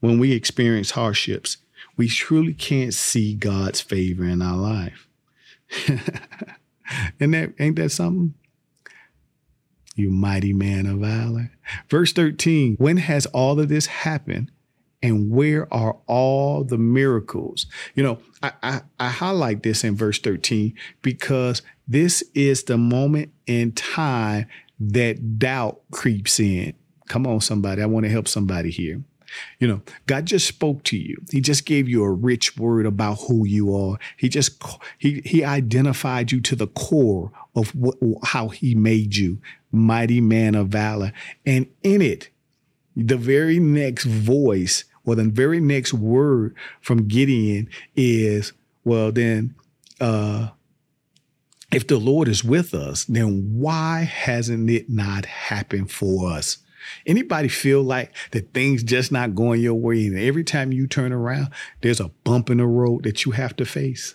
when 0.00 0.18
we 0.18 0.32
experience 0.32 0.92
hardships 0.92 1.58
we 1.98 2.08
truly 2.08 2.54
can't 2.54 2.94
see 2.94 3.34
God's 3.34 3.82
favor 3.82 4.24
in 4.24 4.40
our 4.40 4.56
life. 4.56 5.08
and 7.20 7.34
that 7.34 7.52
ain't 7.58 7.76
that 7.76 7.90
something? 7.90 8.34
You 9.96 10.10
mighty 10.10 10.52
man 10.52 10.86
of 10.86 11.00
valor. 11.00 11.50
Verse 11.90 12.12
13, 12.12 12.76
when 12.76 12.98
has 12.98 13.26
all 13.26 13.60
of 13.60 13.68
this 13.68 13.86
happened? 13.86 14.52
And 15.00 15.30
where 15.30 15.72
are 15.72 15.96
all 16.06 16.64
the 16.64 16.78
miracles? 16.78 17.66
You 17.94 18.02
know, 18.02 18.18
I, 18.42 18.52
I, 18.62 18.80
I 18.98 19.08
highlight 19.10 19.62
this 19.62 19.84
in 19.84 19.94
verse 19.94 20.18
13 20.18 20.74
because 21.02 21.62
this 21.86 22.22
is 22.34 22.64
the 22.64 22.78
moment 22.78 23.32
in 23.46 23.72
time 23.72 24.46
that 24.80 25.38
doubt 25.38 25.80
creeps 25.92 26.40
in. 26.40 26.74
Come 27.08 27.26
on, 27.26 27.40
somebody. 27.40 27.82
I 27.82 27.86
want 27.86 28.06
to 28.06 28.10
help 28.10 28.28
somebody 28.28 28.70
here. 28.70 29.02
You 29.58 29.68
know, 29.68 29.82
God 30.06 30.26
just 30.26 30.46
spoke 30.46 30.82
to 30.84 30.96
you. 30.96 31.16
He 31.30 31.40
just 31.40 31.66
gave 31.66 31.88
you 31.88 32.02
a 32.02 32.10
rich 32.10 32.56
word 32.56 32.86
about 32.86 33.20
who 33.26 33.46
you 33.46 33.74
are. 33.74 33.98
He 34.16 34.28
just 34.28 34.62
he 34.98 35.22
he 35.24 35.44
identified 35.44 36.32
you 36.32 36.40
to 36.42 36.56
the 36.56 36.68
core 36.68 37.30
of 37.54 37.74
what, 37.74 37.96
how 38.24 38.48
he 38.48 38.74
made 38.74 39.16
you, 39.16 39.38
mighty 39.70 40.20
man 40.20 40.54
of 40.54 40.68
valor. 40.68 41.12
And 41.44 41.66
in 41.82 42.00
it, 42.02 42.30
the 42.96 43.16
very 43.16 43.58
next 43.58 44.04
voice 44.04 44.84
or 45.04 45.14
the 45.14 45.24
very 45.24 45.60
next 45.60 45.92
word 45.94 46.54
from 46.80 47.08
Gideon 47.08 47.68
is, 47.96 48.52
well, 48.84 49.12
then 49.12 49.54
uh 50.00 50.48
if 51.70 51.86
the 51.86 51.98
Lord 51.98 52.28
is 52.28 52.42
with 52.42 52.72
us, 52.72 53.04
then 53.04 53.58
why 53.58 54.00
hasn't 54.00 54.70
it 54.70 54.88
not 54.88 55.26
happened 55.26 55.90
for 55.90 56.30
us? 56.30 56.58
Anybody 57.06 57.48
feel 57.48 57.82
like 57.82 58.14
that 58.32 58.52
things 58.54 58.82
just 58.82 59.12
not 59.12 59.34
going 59.34 59.60
your 59.60 59.74
way 59.74 60.06
and 60.06 60.18
every 60.18 60.44
time 60.44 60.72
you 60.72 60.86
turn 60.86 61.12
around, 61.12 61.48
there's 61.80 62.00
a 62.00 62.10
bump 62.24 62.50
in 62.50 62.58
the 62.58 62.66
road 62.66 63.04
that 63.04 63.24
you 63.24 63.32
have 63.32 63.56
to 63.56 63.64
face? 63.64 64.14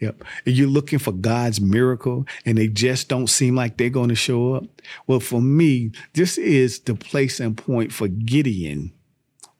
Yep. 0.00 0.24
And 0.44 0.56
you're 0.56 0.68
looking 0.68 0.98
for 0.98 1.12
God's 1.12 1.60
miracle 1.60 2.26
and 2.44 2.58
they 2.58 2.68
just 2.68 3.08
don't 3.08 3.28
seem 3.28 3.54
like 3.54 3.76
they're 3.76 3.88
going 3.88 4.08
to 4.08 4.14
show 4.14 4.54
up. 4.54 4.64
Well, 5.06 5.20
for 5.20 5.40
me, 5.40 5.92
this 6.14 6.36
is 6.36 6.80
the 6.80 6.94
place 6.94 7.40
and 7.40 7.56
point 7.56 7.92
for 7.92 8.08
Gideon, 8.08 8.92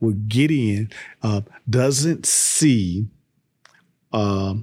where 0.00 0.14
Gideon 0.14 0.90
uh, 1.22 1.42
doesn't 1.70 2.26
see 2.26 3.06
uh, 4.12 4.54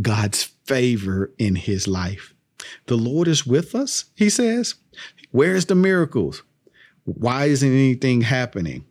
God's 0.00 0.44
favor 0.64 1.32
in 1.38 1.56
his 1.56 1.86
life. 1.86 2.34
The 2.86 2.96
Lord 2.96 3.28
is 3.28 3.46
with 3.46 3.74
us, 3.74 4.06
he 4.14 4.28
says. 4.28 4.74
Where's 5.30 5.66
the 5.66 5.74
miracles? 5.74 6.42
Why 7.04 7.46
isn't 7.46 7.68
anything 7.68 8.22
happening? 8.22 8.84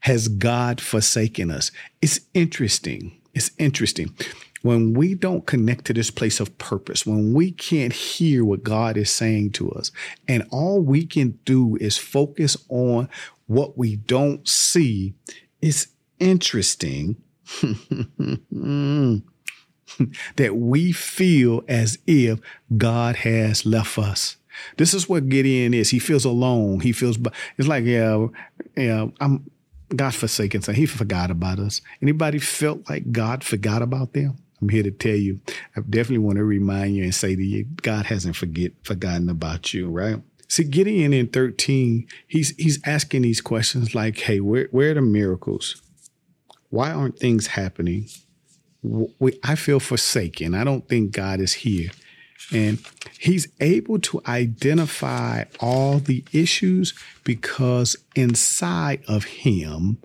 Has 0.00 0.28
God 0.28 0.80
forsaken 0.80 1.50
us? 1.50 1.70
It's 2.00 2.20
interesting. 2.34 3.20
It's 3.34 3.50
interesting. 3.58 4.14
When 4.62 4.92
we 4.92 5.14
don't 5.14 5.46
connect 5.46 5.86
to 5.86 5.94
this 5.94 6.10
place 6.10 6.38
of 6.38 6.58
purpose, 6.58 7.06
when 7.06 7.32
we 7.32 7.50
can't 7.50 7.92
hear 7.92 8.44
what 8.44 8.62
God 8.62 8.96
is 8.96 9.10
saying 9.10 9.52
to 9.52 9.70
us, 9.72 9.90
and 10.28 10.46
all 10.50 10.82
we 10.82 11.06
can 11.06 11.38
do 11.44 11.76
is 11.80 11.96
focus 11.96 12.56
on 12.68 13.08
what 13.46 13.78
we 13.78 13.96
don't 13.96 14.46
see, 14.46 15.14
it's 15.62 15.88
interesting 16.18 17.16
that 20.36 20.52
we 20.52 20.92
feel 20.92 21.62
as 21.66 21.98
if 22.06 22.38
God 22.76 23.16
has 23.16 23.64
left 23.64 23.98
us. 23.98 24.36
This 24.76 24.94
is 24.94 25.08
what 25.08 25.28
Gideon 25.28 25.74
is. 25.74 25.90
He 25.90 25.98
feels 25.98 26.24
alone. 26.24 26.80
He 26.80 26.92
feels 26.92 27.18
it's 27.58 27.68
like 27.68 27.84
yeah, 27.84 28.26
yeah. 28.76 29.06
I'm 29.20 29.50
God 29.94 30.14
forsaken. 30.14 30.62
So 30.62 30.72
he 30.72 30.86
forgot 30.86 31.30
about 31.30 31.58
us. 31.58 31.80
Anybody 32.00 32.38
felt 32.38 32.88
like 32.88 33.12
God 33.12 33.42
forgot 33.42 33.82
about 33.82 34.12
them? 34.12 34.36
I'm 34.60 34.68
here 34.68 34.82
to 34.82 34.90
tell 34.90 35.16
you. 35.16 35.40
I 35.76 35.80
definitely 35.80 36.18
want 36.18 36.36
to 36.36 36.44
remind 36.44 36.94
you 36.94 37.02
and 37.02 37.14
say 37.14 37.34
to 37.34 37.42
you, 37.42 37.64
God 37.82 38.06
hasn't 38.06 38.36
forget 38.36 38.72
forgotten 38.84 39.28
about 39.28 39.72
you, 39.72 39.88
right? 39.88 40.20
See, 40.48 40.64
Gideon 40.64 41.12
in 41.12 41.28
13, 41.28 42.06
he's 42.26 42.54
he's 42.56 42.80
asking 42.84 43.22
these 43.22 43.40
questions 43.40 43.94
like, 43.94 44.18
hey, 44.18 44.40
where 44.40 44.68
where 44.70 44.90
are 44.90 44.94
the 44.94 45.02
miracles? 45.02 45.80
Why 46.70 46.92
aren't 46.92 47.18
things 47.18 47.48
happening? 47.48 48.08
We, 48.82 49.38
I 49.44 49.56
feel 49.56 49.80
forsaken. 49.80 50.54
I 50.54 50.64
don't 50.64 50.88
think 50.88 51.12
God 51.12 51.40
is 51.40 51.52
here. 51.52 51.90
And 52.52 52.78
he's 53.18 53.48
able 53.60 53.98
to 54.00 54.20
identify 54.26 55.44
all 55.60 55.98
the 55.98 56.24
issues 56.32 56.94
because 57.22 57.96
inside 58.16 59.02
of 59.06 59.24
him 59.24 59.98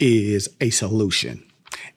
is 0.00 0.48
a 0.60 0.70
solution. 0.70 1.44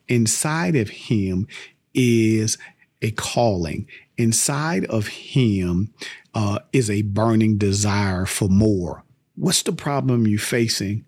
Inside 0.08 0.76
of 0.76 0.90
him 0.90 1.48
is 1.94 2.58
a 3.02 3.12
calling. 3.12 3.88
Inside 4.18 4.86
of 4.86 5.08
him 5.08 5.94
uh, 6.34 6.60
is 6.74 6.90
a 6.90 7.02
burning 7.04 7.58
desire 7.58 8.26
for 8.26 8.50
more. 8.50 9.04
What's 9.36 9.64
the 9.64 9.72
problem 9.72 10.28
you're 10.28 10.40
facing? 10.40 11.06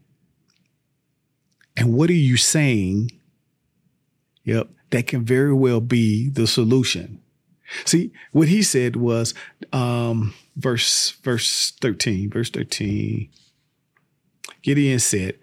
And 1.76 1.94
what 1.94 2.10
are 2.10 2.14
you 2.14 2.38
saying? 2.38 3.12
Yep, 4.44 4.70
that 4.90 5.08
can 5.08 5.24
very 5.24 5.54
well 5.54 5.82
be 5.82 6.30
the 6.30 6.48
solution. 6.48 7.22
See, 7.86 8.12
what 8.32 8.48
he 8.48 8.62
said 8.62 8.96
was 8.96 9.34
um, 9.72 10.34
verse 10.56 11.12
verse 11.24 11.72
13, 11.82 12.30
verse 12.30 12.50
13. 12.50 13.30
Gideon 14.62 15.00
said, 15.00 15.38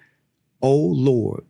"O 0.61 0.75
Lord, 0.77 1.45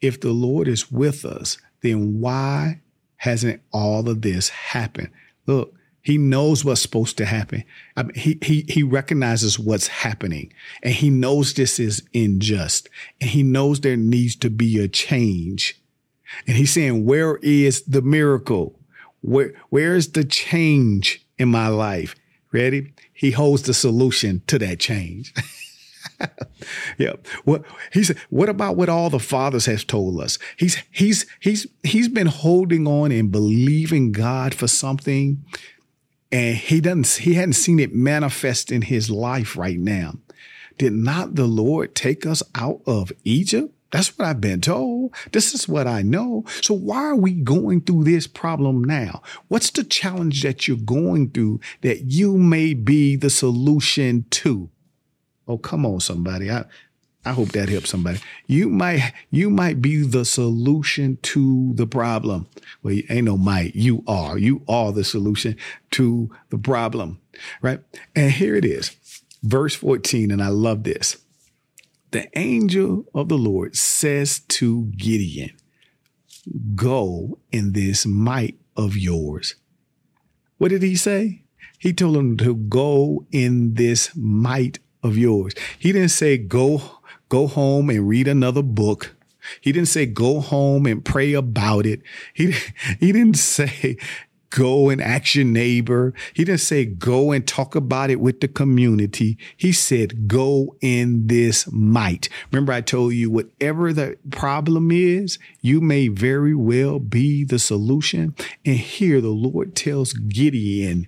if 0.00 0.20
the 0.20 0.32
Lord 0.32 0.68
is 0.68 0.90
with 0.92 1.24
us, 1.24 1.58
then 1.82 2.20
why 2.20 2.80
hasn't 3.16 3.62
all 3.72 4.08
of 4.08 4.22
this 4.22 4.48
happened?" 4.48 5.10
Look, 5.46 5.74
he 6.02 6.16
knows 6.16 6.64
what's 6.64 6.80
supposed 6.80 7.18
to 7.18 7.26
happen. 7.26 7.64
I 7.96 8.04
mean, 8.04 8.14
he 8.14 8.38
he 8.42 8.64
he 8.68 8.82
recognizes 8.82 9.58
what's 9.58 9.88
happening, 9.88 10.52
and 10.82 10.94
he 10.94 11.10
knows 11.10 11.52
this 11.52 11.78
is 11.78 12.02
unjust, 12.14 12.88
and 13.20 13.30
he 13.30 13.42
knows 13.42 13.80
there 13.80 13.96
needs 13.96 14.36
to 14.36 14.50
be 14.50 14.78
a 14.78 14.88
change. 14.88 15.80
And 16.46 16.56
he's 16.56 16.72
saying, 16.72 17.04
"Where 17.04 17.36
is 17.36 17.82
the 17.82 18.02
miracle?" 18.02 18.77
Where 19.20 19.52
where 19.70 19.94
is 19.94 20.12
the 20.12 20.24
change 20.24 21.24
in 21.38 21.48
my 21.48 21.68
life? 21.68 22.14
Ready? 22.52 22.92
He 23.12 23.32
holds 23.32 23.62
the 23.62 23.74
solution 23.74 24.42
to 24.46 24.58
that 24.60 24.78
change. 24.78 25.34
yeah. 26.98 27.12
What 27.44 27.64
he 27.92 28.04
said, 28.04 28.18
what 28.30 28.48
about 28.48 28.76
what 28.76 28.88
all 28.88 29.10
the 29.10 29.18
fathers 29.18 29.66
has 29.66 29.84
told 29.84 30.20
us? 30.20 30.38
He's 30.56 30.82
he's 30.90 31.26
he's 31.40 31.66
he's 31.82 32.08
been 32.08 32.26
holding 32.26 32.86
on 32.86 33.12
and 33.12 33.30
believing 33.30 34.12
God 34.12 34.54
for 34.54 34.68
something, 34.68 35.44
and 36.32 36.56
he 36.56 36.80
doesn't 36.80 37.24
he 37.24 37.34
hadn't 37.34 37.54
seen 37.54 37.80
it 37.80 37.94
manifest 37.94 38.72
in 38.72 38.82
his 38.82 39.10
life 39.10 39.56
right 39.56 39.78
now. 39.78 40.14
Did 40.78 40.92
not 40.92 41.34
the 41.34 41.46
Lord 41.46 41.94
take 41.94 42.24
us 42.24 42.42
out 42.54 42.80
of 42.86 43.12
Egypt? 43.24 43.74
That's 43.90 44.16
what 44.18 44.28
I've 44.28 44.40
been 44.40 44.60
told. 44.60 45.14
This 45.32 45.54
is 45.54 45.66
what 45.66 45.86
I 45.86 46.02
know. 46.02 46.44
So 46.60 46.74
why 46.74 46.98
are 47.04 47.16
we 47.16 47.32
going 47.32 47.80
through 47.80 48.04
this 48.04 48.26
problem 48.26 48.84
now? 48.84 49.22
What's 49.48 49.70
the 49.70 49.84
challenge 49.84 50.42
that 50.42 50.68
you're 50.68 50.76
going 50.76 51.30
through 51.30 51.60
that 51.80 52.04
you 52.04 52.36
may 52.36 52.74
be 52.74 53.16
the 53.16 53.30
solution 53.30 54.26
to? 54.30 54.68
Oh, 55.46 55.56
come 55.56 55.86
on, 55.86 56.00
somebody. 56.00 56.50
I, 56.50 56.66
I 57.24 57.32
hope 57.32 57.52
that 57.52 57.70
helps 57.70 57.88
somebody. 57.88 58.20
You 58.46 58.68
might, 58.68 59.14
you 59.30 59.48
might 59.48 59.80
be 59.80 60.02
the 60.02 60.26
solution 60.26 61.16
to 61.22 61.72
the 61.74 61.86
problem. 61.86 62.46
Well, 62.82 62.92
you 62.92 63.04
ain't 63.08 63.24
no 63.24 63.38
might. 63.38 63.74
You 63.74 64.04
are. 64.06 64.36
You 64.36 64.62
are 64.68 64.92
the 64.92 65.04
solution 65.04 65.56
to 65.92 66.30
the 66.50 66.58
problem, 66.58 67.20
right? 67.62 67.80
And 68.14 68.32
here 68.32 68.54
it 68.54 68.66
is, 68.66 68.94
verse 69.42 69.74
14. 69.74 70.30
And 70.30 70.42
I 70.42 70.48
love 70.48 70.84
this 70.84 71.16
the 72.10 72.28
angel 72.38 73.04
of 73.14 73.28
the 73.28 73.38
Lord 73.38 73.76
says 73.76 74.40
to 74.40 74.86
Gideon, 74.96 75.52
Go 76.74 77.38
in 77.52 77.72
this 77.72 78.06
might 78.06 78.58
of 78.76 78.96
yours. 78.96 79.56
What 80.56 80.68
did 80.68 80.82
he 80.82 80.96
say? 80.96 81.44
He 81.78 81.92
told 81.92 82.16
him 82.16 82.36
to 82.38 82.54
go 82.54 83.26
in 83.30 83.74
this 83.74 84.10
might 84.16 84.78
of 85.02 85.16
yours. 85.16 85.54
He 85.78 85.92
didn't 85.92 86.10
say 86.10 86.38
go 86.38 86.82
go 87.28 87.46
home 87.46 87.90
and 87.90 88.08
read 88.08 88.26
another 88.26 88.62
book. 88.62 89.14
He 89.60 89.72
didn't 89.72 89.88
say 89.88 90.06
go 90.06 90.40
home 90.40 90.86
and 90.86 91.04
pray 91.04 91.34
about 91.34 91.86
it. 91.86 92.02
He 92.34 92.52
he 93.00 93.12
didn't 93.12 93.36
say 93.36 93.96
go 94.50 94.88
and 94.88 95.00
ask 95.00 95.34
your 95.34 95.44
neighbor. 95.44 96.14
He 96.34 96.44
didn't 96.44 96.60
say 96.60 96.84
go 96.84 97.32
and 97.32 97.46
talk 97.46 97.74
about 97.74 98.10
it 98.10 98.20
with 98.20 98.40
the 98.40 98.48
community. 98.48 99.38
He 99.56 99.72
said 99.72 100.28
go 100.28 100.76
in 100.80 101.26
this 101.26 101.70
might. 101.72 102.28
Remember, 102.50 102.72
I 102.72 102.80
told 102.80 103.14
you 103.14 103.30
whatever 103.30 103.92
the 103.92 104.16
problem 104.30 104.90
is, 104.90 105.38
you 105.60 105.80
may 105.80 106.08
very 106.08 106.54
well 106.54 106.98
be 106.98 107.44
the 107.44 107.58
solution. 107.58 108.34
And 108.64 108.76
here 108.76 109.20
the 109.20 109.28
Lord 109.28 109.74
tells 109.74 110.12
Gideon 110.12 111.06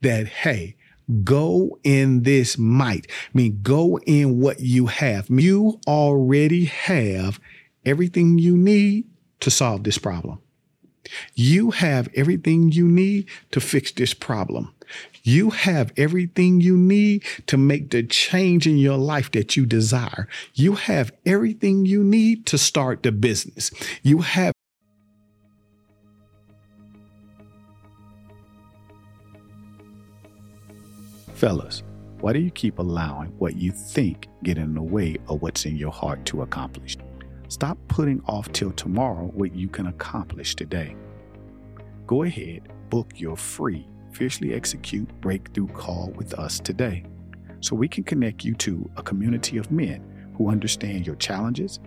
that, 0.00 0.26
hey, 0.26 0.76
go 1.24 1.78
in 1.82 2.22
this 2.22 2.56
might. 2.58 3.06
I 3.10 3.38
mean, 3.38 3.60
go 3.62 3.98
in 4.00 4.40
what 4.40 4.60
you 4.60 4.86
have. 4.86 5.28
You 5.28 5.80
already 5.86 6.66
have 6.66 7.40
everything 7.84 8.38
you 8.38 8.56
need 8.56 9.06
to 9.40 9.50
solve 9.50 9.84
this 9.84 9.98
problem. 9.98 10.40
You 11.34 11.70
have 11.72 12.08
everything 12.14 12.72
you 12.72 12.86
need 12.86 13.26
to 13.50 13.60
fix 13.60 13.92
this 13.92 14.14
problem. 14.14 14.74
You 15.22 15.50
have 15.50 15.92
everything 15.96 16.60
you 16.60 16.76
need 16.76 17.24
to 17.46 17.56
make 17.56 17.90
the 17.90 18.02
change 18.02 18.66
in 18.66 18.78
your 18.78 18.96
life 18.96 19.30
that 19.32 19.56
you 19.56 19.66
desire. 19.66 20.28
You 20.54 20.74
have 20.74 21.12
everything 21.26 21.86
you 21.86 22.02
need 22.02 22.46
to 22.46 22.58
start 22.58 23.02
the 23.02 23.12
business. 23.12 23.70
You 24.02 24.18
have 24.20 24.54
Fellas, 31.34 31.82
why 32.20 32.34
do 32.34 32.38
you 32.38 32.50
keep 32.50 32.78
allowing 32.78 33.30
what 33.38 33.56
you 33.56 33.72
think 33.72 34.28
get 34.42 34.58
in 34.58 34.74
the 34.74 34.82
way 34.82 35.16
of 35.26 35.40
what's 35.40 35.64
in 35.64 35.74
your 35.76 35.90
heart 35.90 36.26
to 36.26 36.42
accomplish? 36.42 36.98
Stop 37.50 37.78
putting 37.88 38.22
off 38.26 38.52
till 38.52 38.70
tomorrow 38.70 39.24
what 39.34 39.56
you 39.56 39.66
can 39.66 39.88
accomplish 39.88 40.54
today. 40.54 40.94
Go 42.06 42.22
ahead, 42.22 42.68
book 42.90 43.10
your 43.16 43.36
free 43.36 43.88
Fiercely 44.12 44.54
Execute 44.54 45.08
Breakthrough 45.20 45.66
call 45.66 46.12
with 46.14 46.32
us 46.34 46.60
today 46.60 47.04
so 47.58 47.74
we 47.74 47.88
can 47.88 48.04
connect 48.04 48.44
you 48.44 48.54
to 48.54 48.88
a 48.96 49.02
community 49.02 49.56
of 49.58 49.72
men 49.72 50.32
who 50.36 50.48
understand 50.48 51.08
your 51.08 51.16
challenges 51.16 51.80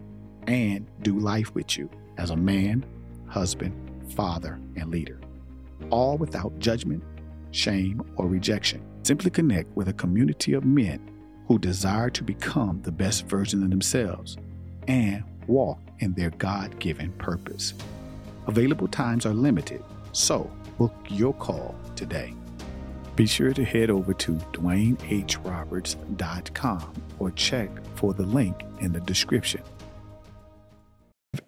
and 0.47 0.85
do 1.01 1.17
life 1.17 1.55
with 1.55 1.77
you 1.77 1.89
as 2.17 2.31
a 2.31 2.35
man, 2.35 2.85
husband, 3.29 3.73
father, 4.11 4.59
and 4.75 4.91
leader, 4.91 5.21
all 5.89 6.17
without 6.17 6.59
judgment, 6.59 7.01
shame, 7.51 8.01
or 8.17 8.27
rejection. 8.27 8.85
Simply 9.03 9.31
connect 9.31 9.73
with 9.77 9.87
a 9.87 9.93
community 9.93 10.51
of 10.51 10.65
men 10.65 11.09
who 11.47 11.57
desire 11.57 12.09
to 12.09 12.23
become 12.23 12.81
the 12.81 12.91
best 12.91 13.27
version 13.27 13.63
of 13.63 13.69
themselves 13.69 14.35
and 14.89 15.23
walk 15.47 15.79
in 15.99 16.13
their 16.13 16.29
God 16.31 16.77
given 16.79 17.11
purpose. 17.13 17.73
Available 18.47 18.87
times 18.87 19.25
are 19.25 19.33
limited, 19.33 19.83
so 20.11 20.51
book 20.77 20.93
your 21.09 21.33
call 21.33 21.75
today. 21.95 22.33
Be 23.15 23.25
sure 23.25 23.53
to 23.53 23.63
head 23.63 23.89
over 23.89 24.13
to 24.13 24.33
DwayneHRoberts.com 24.53 26.93
or 27.19 27.31
check 27.31 27.69
for 27.95 28.13
the 28.13 28.25
link 28.25 28.55
in 28.79 28.91
the 28.91 28.99
description 29.01 29.61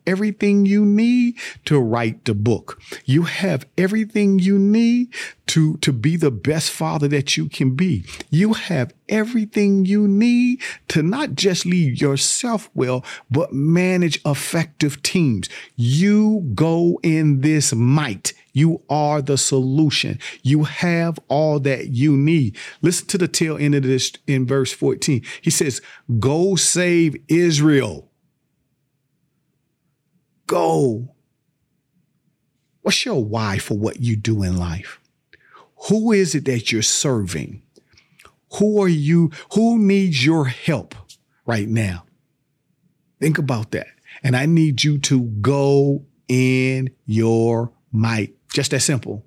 everything 0.07 0.65
you 0.65 0.85
need 0.85 1.35
to 1.65 1.79
write 1.79 2.25
the 2.25 2.33
book. 2.33 2.81
You 3.05 3.23
have 3.23 3.65
everything 3.77 4.39
you 4.39 4.57
need 4.57 5.13
to, 5.47 5.77
to 5.77 5.93
be 5.93 6.17
the 6.17 6.31
best 6.31 6.71
father 6.71 7.07
that 7.09 7.37
you 7.37 7.49
can 7.49 7.75
be. 7.75 8.03
You 8.29 8.53
have 8.53 8.93
everything 9.09 9.85
you 9.85 10.07
need 10.07 10.61
to 10.89 11.03
not 11.03 11.35
just 11.35 11.65
lead 11.65 12.01
yourself 12.01 12.69
well, 12.73 13.05
but 13.29 13.53
manage 13.53 14.19
effective 14.25 15.01
teams. 15.03 15.49
You 15.75 16.51
go 16.55 16.99
in 17.03 17.41
this 17.41 17.73
might. 17.73 18.33
You 18.53 18.81
are 18.89 19.21
the 19.21 19.37
solution. 19.37 20.17
You 20.41 20.63
have 20.63 21.19
all 21.27 21.59
that 21.59 21.89
you 21.89 22.15
need. 22.15 22.57
Listen 22.81 23.07
to 23.07 23.17
the 23.17 23.27
tail 23.27 23.57
end 23.57 23.75
of 23.75 23.83
this 23.83 24.13
in 24.27 24.47
verse 24.47 24.71
14. 24.71 25.21
He 25.41 25.49
says, 25.49 25.81
go 26.19 26.55
save 26.55 27.17
Israel. 27.27 28.09
Go. 30.47 31.15
What's 32.81 33.05
your 33.05 33.23
why 33.23 33.58
for 33.58 33.77
what 33.77 33.99
you 33.99 34.15
do 34.15 34.43
in 34.43 34.58
life? 34.58 34.99
Who 35.89 36.12
is 36.12 36.36
it 36.36 36.45
that 36.45 36.71
you're 36.71 36.81
serving? 36.81 37.62
Who 38.60 38.81
are 38.81 38.88
you? 38.88 39.31
Who 39.53 39.77
needs 39.79 40.25
your 40.25 40.45
help 40.45 40.95
right 41.45 41.67
now? 41.67 42.05
Think 43.19 43.38
about 43.38 43.71
that. 43.71 43.88
And 44.23 44.36
I 44.36 44.45
need 44.45 44.84
you 44.84 44.97
to 44.99 45.21
go 45.41 46.05
in 46.27 46.89
your 47.05 47.71
might. 47.91 48.36
Just 48.53 48.71
that 48.71 48.81
simple. 48.81 49.25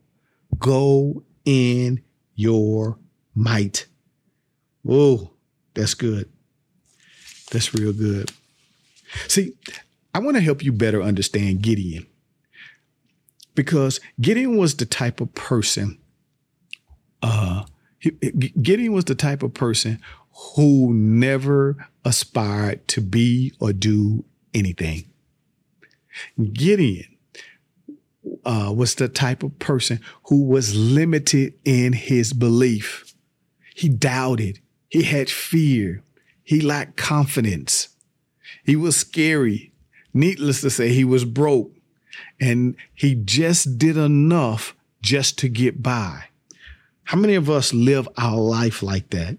Go 0.58 1.24
in 1.44 2.02
your 2.34 2.98
might. 3.34 3.86
Whoa, 4.82 5.32
that's 5.74 5.94
good. 5.94 6.30
That's 7.50 7.74
real 7.74 7.92
good. 7.92 8.30
See, 9.26 9.54
I 10.18 10.20
want 10.20 10.36
to 10.36 10.42
help 10.42 10.64
you 10.64 10.72
better 10.72 11.00
understand 11.00 11.62
Gideon 11.62 12.04
because 13.54 14.00
Gideon 14.20 14.56
was 14.56 14.74
the 14.74 14.84
type 14.84 15.20
of 15.20 15.32
person. 15.32 15.96
Uh, 17.22 17.66
Gideon 18.60 18.92
was 18.92 19.04
the 19.04 19.14
type 19.14 19.44
of 19.44 19.54
person 19.54 20.00
who 20.56 20.92
never 20.92 21.86
aspired 22.04 22.88
to 22.88 23.00
be 23.00 23.52
or 23.60 23.72
do 23.72 24.24
anything. 24.52 25.04
Gideon 26.52 27.16
uh, 28.44 28.72
was 28.74 28.96
the 28.96 29.06
type 29.06 29.44
of 29.44 29.56
person 29.60 30.00
who 30.24 30.42
was 30.42 30.74
limited 30.74 31.54
in 31.64 31.92
his 31.92 32.32
belief. 32.32 33.14
He 33.72 33.88
doubted. 33.88 34.58
He 34.88 35.04
had 35.04 35.30
fear. 35.30 36.02
He 36.42 36.60
lacked 36.60 36.96
confidence. 36.96 37.90
He 38.64 38.74
was 38.74 38.96
scary. 38.96 39.70
Needless 40.14 40.60
to 40.62 40.70
say, 40.70 40.88
he 40.88 41.04
was 41.04 41.24
broke 41.24 41.72
and 42.40 42.76
he 42.94 43.14
just 43.14 43.78
did 43.78 43.96
enough 43.96 44.74
just 45.02 45.38
to 45.38 45.48
get 45.48 45.82
by. 45.82 46.24
How 47.04 47.18
many 47.18 47.34
of 47.34 47.48
us 47.48 47.72
live 47.72 48.08
our 48.16 48.36
life 48.36 48.82
like 48.82 49.10
that? 49.10 49.38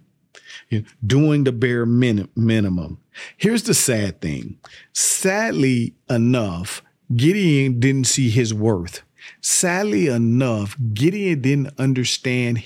You 0.69 0.81
know, 0.81 0.87
doing 1.05 1.43
the 1.43 1.51
bare 1.51 1.85
min- 1.85 2.29
minimum. 2.35 2.99
Here's 3.37 3.63
the 3.63 3.73
sad 3.73 4.21
thing. 4.21 4.57
Sadly 4.93 5.95
enough, 6.09 6.81
Gideon 7.15 7.79
didn't 7.79 8.07
see 8.07 8.29
his 8.29 8.53
worth. 8.53 9.03
Sadly 9.41 10.07
enough, 10.07 10.75
Gideon 10.93 11.41
didn't 11.41 11.79
understand 11.79 12.59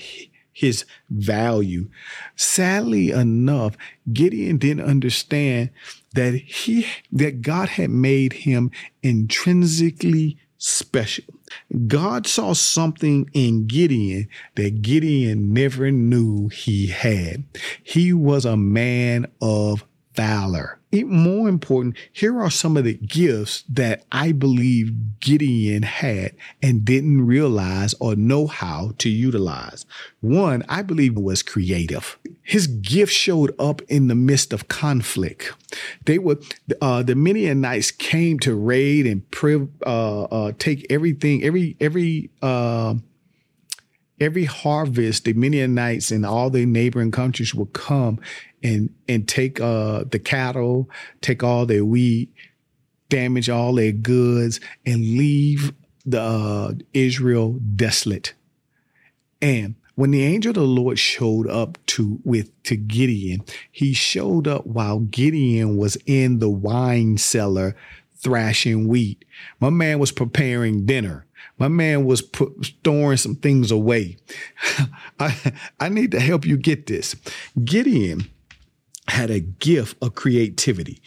his 0.54 0.86
value. 1.10 1.90
Sadly 2.36 3.10
enough, 3.10 3.76
Gideon 4.10 4.56
didn't 4.56 4.86
understand 4.86 5.70
that 6.14 6.34
he 6.34 6.86
that 7.12 7.42
God 7.42 7.68
had 7.70 7.90
made 7.90 8.32
him 8.32 8.70
intrinsically 9.02 10.38
special. 10.56 11.24
God 11.86 12.26
saw 12.26 12.54
something 12.54 13.28
in 13.34 13.66
Gideon 13.66 14.28
that 14.54 14.80
Gideon 14.80 15.52
never 15.52 15.90
knew 15.90 16.48
he 16.48 16.86
had. 16.86 17.44
He 17.82 18.12
was 18.12 18.44
a 18.44 18.56
man 18.56 19.26
of 19.42 19.84
valor. 20.14 20.78
Even 20.92 21.16
more 21.16 21.48
important, 21.48 21.96
here 22.12 22.40
are 22.40 22.50
some 22.50 22.76
of 22.76 22.84
the 22.84 22.94
gifts 22.94 23.64
that 23.68 24.04
I 24.12 24.30
believe 24.32 24.92
Gideon 25.18 25.82
had 25.82 26.36
and 26.62 26.84
didn't 26.84 27.26
realize 27.26 27.94
or 28.00 28.14
know 28.14 28.46
how 28.46 28.92
to 28.98 29.08
utilize. 29.08 29.86
One, 30.20 30.62
I 30.68 30.82
believe 30.82 31.16
was 31.16 31.42
creative. 31.42 32.16
His 32.42 32.66
gift 32.68 33.12
showed 33.12 33.54
up 33.58 33.82
in 33.82 34.06
the 34.06 34.14
midst 34.14 34.52
of 34.52 34.68
conflict. 34.68 35.52
They 36.04 36.18
were 36.18 36.38
uh, 36.80 37.02
the 37.02 37.16
Midianites 37.16 37.90
came 37.90 38.38
to 38.40 38.54
raid 38.54 39.06
and 39.06 39.28
priv, 39.30 39.68
uh, 39.84 40.24
uh, 40.24 40.52
take 40.58 40.86
everything, 40.90 41.42
every 41.42 41.76
every 41.80 42.30
uh, 42.40 42.94
every 44.20 44.44
harvest, 44.44 45.24
the 45.24 45.32
Midianites 45.32 46.10
and 46.10 46.24
all 46.24 46.50
the 46.50 46.66
neighboring 46.66 47.10
countries 47.10 47.54
would 47.54 47.72
come 47.72 48.20
and 48.62 48.90
and 49.08 49.28
take 49.28 49.60
uh, 49.60 50.04
the 50.10 50.18
cattle, 50.18 50.88
take 51.20 51.42
all 51.42 51.66
their 51.66 51.84
wheat, 51.84 52.32
damage 53.08 53.48
all 53.48 53.74
their 53.74 53.92
goods, 53.92 54.60
and 54.86 55.00
leave 55.00 55.72
the 56.06 56.20
uh, 56.20 56.72
Israel 56.92 57.58
desolate. 57.76 58.34
And 59.40 59.74
when 59.94 60.10
the 60.10 60.24
angel 60.24 60.50
of 60.50 60.54
the 60.56 60.62
Lord 60.62 60.98
showed 60.98 61.48
up 61.48 61.78
to 61.86 62.20
with 62.24 62.50
to 62.64 62.76
Gideon, 62.76 63.42
he 63.70 63.92
showed 63.92 64.48
up 64.48 64.66
while 64.66 65.00
Gideon 65.00 65.76
was 65.76 65.96
in 66.06 66.38
the 66.38 66.50
wine 66.50 67.18
cellar 67.18 67.76
thrashing 68.16 68.88
wheat. 68.88 69.24
My 69.60 69.70
man 69.70 69.98
was 69.98 70.10
preparing 70.10 70.86
dinner. 70.86 71.23
My 71.58 71.68
man 71.68 72.04
was 72.04 72.22
put, 72.22 72.52
storing 72.64 73.16
some 73.16 73.36
things 73.36 73.70
away. 73.70 74.16
I, 75.20 75.52
I 75.80 75.88
need 75.88 76.10
to 76.12 76.20
help 76.20 76.44
you 76.44 76.56
get 76.56 76.86
this. 76.86 77.14
Gideon 77.64 78.28
had 79.08 79.30
a 79.30 79.40
gift 79.40 79.96
of 80.02 80.14
creativity. 80.14 81.00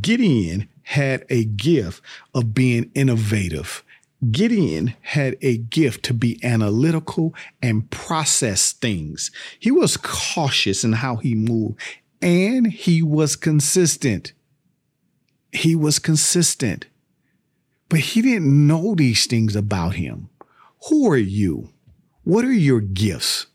Gideon 0.00 0.68
had 0.82 1.24
a 1.30 1.44
gift 1.44 2.02
of 2.34 2.54
being 2.54 2.90
innovative. 2.94 3.82
Gideon 4.30 4.94
had 5.00 5.36
a 5.40 5.56
gift 5.56 6.04
to 6.04 6.14
be 6.14 6.38
analytical 6.44 7.34
and 7.62 7.90
process 7.90 8.72
things. 8.72 9.30
He 9.58 9.70
was 9.70 9.96
cautious 9.96 10.84
in 10.84 10.92
how 10.94 11.16
he 11.16 11.34
moved 11.34 11.80
and 12.20 12.66
he 12.66 13.02
was 13.02 13.34
consistent. 13.34 14.32
He 15.52 15.74
was 15.74 15.98
consistent. 15.98 16.86
But 17.90 17.98
he 17.98 18.22
didn't 18.22 18.66
know 18.66 18.94
these 18.94 19.26
things 19.26 19.54
about 19.54 19.96
him. 19.96 20.30
Who 20.88 21.10
are 21.10 21.16
you? 21.18 21.70
What 22.24 22.44
are 22.46 22.52
your 22.52 22.80
gifts? 22.80 23.46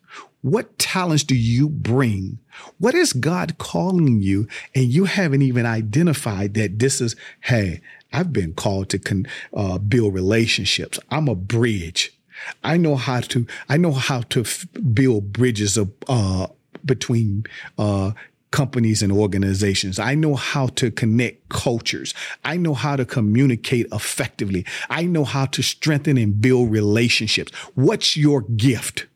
What 0.41 0.77
talents 0.77 1.23
do 1.23 1.35
you 1.35 1.69
bring? 1.69 2.37
What 2.77 2.93
is 2.93 3.13
God 3.13 3.57
calling 3.57 4.21
you? 4.21 4.47
And 4.75 4.85
you 4.85 5.05
haven't 5.05 5.41
even 5.41 5.65
identified 5.65 6.53
that 6.53 6.77
this 6.77 7.01
is, 7.01 7.15
hey, 7.41 7.81
I've 8.13 8.31
been 8.31 8.53
called 8.53 8.89
to 8.89 8.99
con, 8.99 9.25
uh, 9.53 9.79
build 9.79 10.13
relationships. 10.13 10.99
I'm 11.09 11.27
a 11.27 11.35
bridge. 11.35 12.15
I 12.63 12.77
know 12.77 12.97
how 12.97 13.21
to, 13.21 13.47
I 13.69 13.77
know 13.77 13.93
how 13.93 14.21
to 14.21 14.41
f- 14.41 14.67
build 14.93 15.33
bridges 15.33 15.77
of, 15.77 15.91
uh, 16.07 16.47
between, 16.83 17.45
uh, 17.77 18.11
companies 18.55 19.03
and 19.03 19.11
organizations. 19.11 19.99
I 19.99 20.15
know 20.15 20.35
how 20.35 20.67
to 20.67 20.89
connect 20.89 21.49
cultures. 21.49 22.13
I 22.45 22.55
know 22.55 22.73
how 22.73 22.95
to 22.95 23.03
communicate 23.03 23.85
effectively. 23.91 24.65
I 24.89 25.03
know 25.03 25.25
how 25.25 25.45
to 25.47 25.61
strengthen 25.61 26.17
and 26.17 26.39
build 26.39 26.71
relationships. 26.71 27.51
What's 27.73 28.15
your 28.15 28.43
gift? 28.43 29.07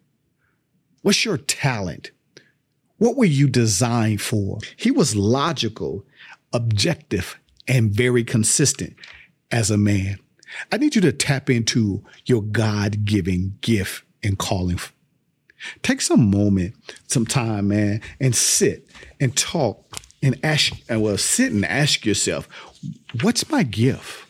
What's 1.04 1.24
your 1.24 1.38
talent? 1.38 2.12
What 2.98 3.16
were 3.16 3.24
you 3.24 3.48
designed 3.48 4.22
for? 4.22 4.60
He 4.76 4.92
was 4.92 5.16
logical, 5.16 6.04
objective, 6.52 7.40
and 7.66 7.92
very 7.92 8.26
consistent 8.26 8.94
as 9.52 9.72
a 9.72 9.78
man. 9.78 10.20
I 10.70 10.76
need 10.76 10.96
you 10.96 11.02
to 11.04 11.14
tap 11.14 11.50
into 11.50 12.04
your 12.26 12.42
God 12.42 13.06
given 13.06 13.58
gift 13.62 14.04
and 14.22 14.38
calling 14.38 14.76
Take 15.82 16.02
some 16.02 16.30
moment, 16.32 16.76
some 17.08 17.26
time, 17.26 17.70
man, 17.70 18.02
and 18.20 18.36
sit 18.36 18.88
and 19.20 19.36
talk 19.36 19.86
and 20.22 20.40
ask, 20.44 20.74
well, 20.90 21.18
sit 21.18 21.52
and 21.52 21.66
ask 21.66 22.06
yourself, 22.06 22.48
what's 23.22 23.50
my 23.50 23.64
gift? 23.64 24.26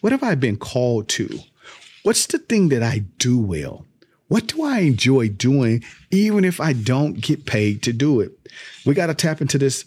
What 0.00 0.12
have 0.12 0.22
I 0.22 0.34
been 0.34 0.56
called 0.56 1.08
to? 1.10 1.40
What's 2.02 2.26
the 2.26 2.38
thing 2.38 2.68
that 2.70 2.82
I 2.82 3.04
do 3.18 3.38
well? 3.38 3.86
What 4.28 4.46
do 4.46 4.62
I 4.62 4.80
enjoy 4.80 5.28
doing, 5.28 5.84
even 6.10 6.44
if 6.44 6.60
I 6.60 6.72
don't 6.72 7.20
get 7.20 7.44
paid 7.44 7.82
to 7.82 7.92
do 7.92 8.20
it? 8.20 8.32
We 8.86 8.94
got 8.94 9.06
to 9.06 9.14
tap 9.14 9.40
into 9.40 9.58
this, 9.58 9.84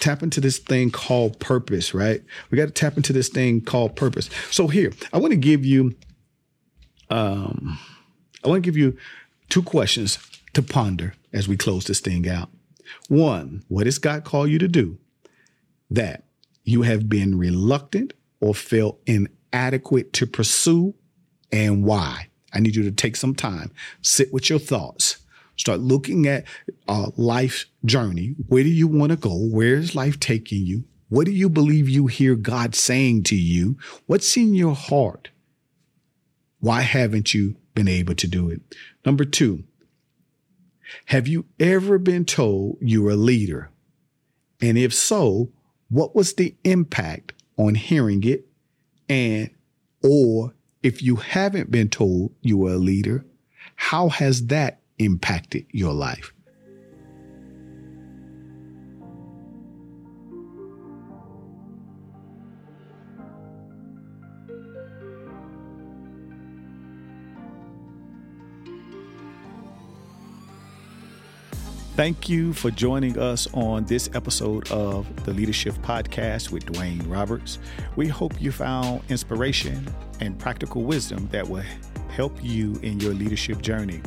tap 0.00 0.22
into 0.22 0.40
this 0.40 0.58
thing 0.58 0.90
called 0.90 1.40
purpose, 1.40 1.94
right? 1.94 2.22
We 2.50 2.58
got 2.58 2.66
to 2.66 2.72
tap 2.72 2.96
into 2.96 3.12
this 3.12 3.28
thing 3.28 3.62
called 3.62 3.96
purpose. 3.96 4.28
So 4.50 4.68
here, 4.68 4.92
I 5.12 5.18
want 5.18 5.32
to 5.32 5.38
give 5.38 5.64
you, 5.64 5.96
um, 7.10 7.78
I 8.44 8.48
want 8.48 8.62
to 8.62 8.66
give 8.66 8.76
you 8.76 8.96
two 9.48 9.62
questions 9.62 10.18
to 10.56 10.62
ponder 10.62 11.12
as 11.34 11.46
we 11.46 11.54
close 11.54 11.84
this 11.84 12.00
thing 12.00 12.26
out. 12.26 12.48
One, 13.08 13.62
what 13.68 13.84
does 13.84 13.98
God 13.98 14.24
call 14.24 14.46
you 14.46 14.58
to 14.58 14.68
do 14.68 14.96
that 15.90 16.24
you 16.64 16.80
have 16.80 17.10
been 17.10 17.36
reluctant 17.36 18.14
or 18.40 18.54
felt 18.54 18.98
inadequate 19.04 20.14
to 20.14 20.26
pursue 20.26 20.94
and 21.52 21.84
why? 21.84 22.28
I 22.54 22.60
need 22.60 22.74
you 22.74 22.82
to 22.84 22.90
take 22.90 23.16
some 23.16 23.34
time, 23.34 23.70
sit 24.00 24.32
with 24.32 24.48
your 24.48 24.58
thoughts, 24.58 25.18
start 25.56 25.80
looking 25.80 26.26
at 26.26 26.44
uh, 26.88 27.10
life 27.18 27.66
journey. 27.84 28.34
Where 28.48 28.62
do 28.62 28.70
you 28.70 28.88
want 28.88 29.10
to 29.10 29.16
go? 29.16 29.36
Where 29.36 29.74
is 29.74 29.94
life 29.94 30.18
taking 30.18 30.64
you? 30.64 30.84
What 31.10 31.26
do 31.26 31.32
you 31.32 31.50
believe 31.50 31.86
you 31.86 32.06
hear 32.06 32.34
God 32.34 32.74
saying 32.74 33.24
to 33.24 33.36
you? 33.36 33.76
What's 34.06 34.34
in 34.38 34.54
your 34.54 34.74
heart? 34.74 35.28
Why 36.60 36.80
haven't 36.80 37.34
you 37.34 37.56
been 37.74 37.88
able 37.88 38.14
to 38.14 38.26
do 38.26 38.48
it? 38.48 38.62
Number 39.04 39.26
two, 39.26 39.64
have 41.06 41.28
you 41.28 41.46
ever 41.58 41.98
been 41.98 42.24
told 42.24 42.78
you're 42.80 43.10
a 43.10 43.16
leader? 43.16 43.70
And 44.60 44.78
if 44.78 44.94
so, 44.94 45.50
what 45.88 46.14
was 46.14 46.34
the 46.34 46.54
impact 46.64 47.32
on 47.56 47.74
hearing 47.74 48.24
it? 48.24 48.46
And, 49.08 49.50
or 50.02 50.54
if 50.82 51.02
you 51.02 51.16
haven't 51.16 51.70
been 51.70 51.88
told 51.88 52.34
you 52.40 52.66
are 52.66 52.74
a 52.74 52.78
leader, 52.78 53.24
how 53.76 54.08
has 54.08 54.46
that 54.46 54.80
impacted 54.98 55.66
your 55.70 55.92
life? 55.92 56.32
Thank 71.96 72.28
you 72.28 72.52
for 72.52 72.70
joining 72.70 73.18
us 73.18 73.48
on 73.54 73.86
this 73.86 74.10
episode 74.12 74.70
of 74.70 75.24
the 75.24 75.32
Leadership 75.32 75.72
Podcast 75.76 76.50
with 76.50 76.66
Dwayne 76.66 77.10
Roberts. 77.10 77.58
We 77.96 78.06
hope 78.06 78.38
you 78.38 78.52
found 78.52 79.00
inspiration 79.08 79.88
and 80.20 80.38
practical 80.38 80.82
wisdom 80.82 81.26
that 81.32 81.48
will 81.48 81.64
help 82.10 82.36
you 82.44 82.74
in 82.82 83.00
your 83.00 83.14
leadership 83.14 83.62
journey. 83.62 84.02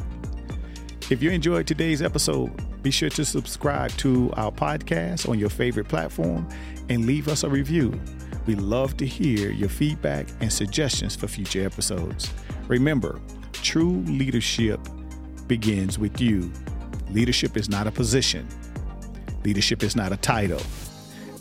If 1.10 1.24
you 1.24 1.32
enjoyed 1.32 1.66
today's 1.66 2.04
episode, 2.04 2.52
be 2.84 2.92
sure 2.92 3.10
to 3.10 3.26
subscribe 3.26 3.90
to 3.98 4.32
our 4.34 4.52
podcast 4.52 5.28
on 5.28 5.40
your 5.40 5.50
favorite 5.50 5.88
platform 5.88 6.48
and 6.90 7.08
leave 7.08 7.28
us 7.28 7.44
a 7.44 7.50
review. 7.50 8.00
We 8.46 8.54
love 8.54 8.98
to 8.98 9.08
hear 9.08 9.50
your 9.50 9.70
feedback 9.70 10.28
and 10.42 10.54
suggestions 10.54 11.16
for 11.16 11.28
future 11.28 11.66
episodes. 11.66 12.32
Remember, 12.68 13.20
true 13.52 14.02
leadership 14.02 14.80
begins 15.48 15.98
with 15.98 16.22
you 16.22 16.52
Leadership 17.12 17.58
is 17.58 17.70
not 17.70 17.88
a 17.88 17.92
position, 17.92 18.48
leadership 19.44 19.84
is 19.84 19.96
not 19.96 20.12
a 20.12 20.18
title. 20.18 20.62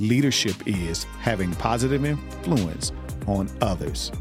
Leadership 0.01 0.55
is 0.67 1.05
having 1.21 1.55
positive 1.57 2.05
influence 2.05 2.93
on 3.27 3.51
others. 3.61 4.13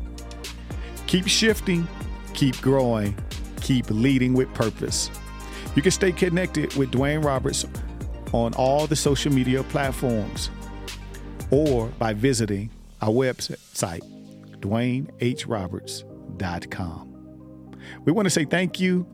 Keep 1.06 1.28
shifting, 1.28 1.88
keep 2.34 2.60
growing, 2.62 3.16
keep 3.62 3.86
leading 3.90 4.34
with 4.34 4.52
purpose. 4.54 5.12
You 5.76 5.84
can 5.84 5.92
stay 5.92 6.12
connected 6.12 6.76
with 6.76 6.92
Dwayne 6.92 7.24
Roberts 7.24 7.66
on 8.34 8.54
all 8.56 8.88
the 8.88 8.96
social 8.96 9.32
media 9.32 9.62
platforms 9.64 10.50
or 11.52 11.88
by 12.00 12.14
visiting 12.14 12.72
our 13.02 13.12
website, 13.12 14.02
DwayneHRoberts.com. 14.60 17.04
We 18.04 18.12
want 18.12 18.26
to 18.26 18.30
say 18.30 18.44
thank 18.46 18.80
you 18.80 19.06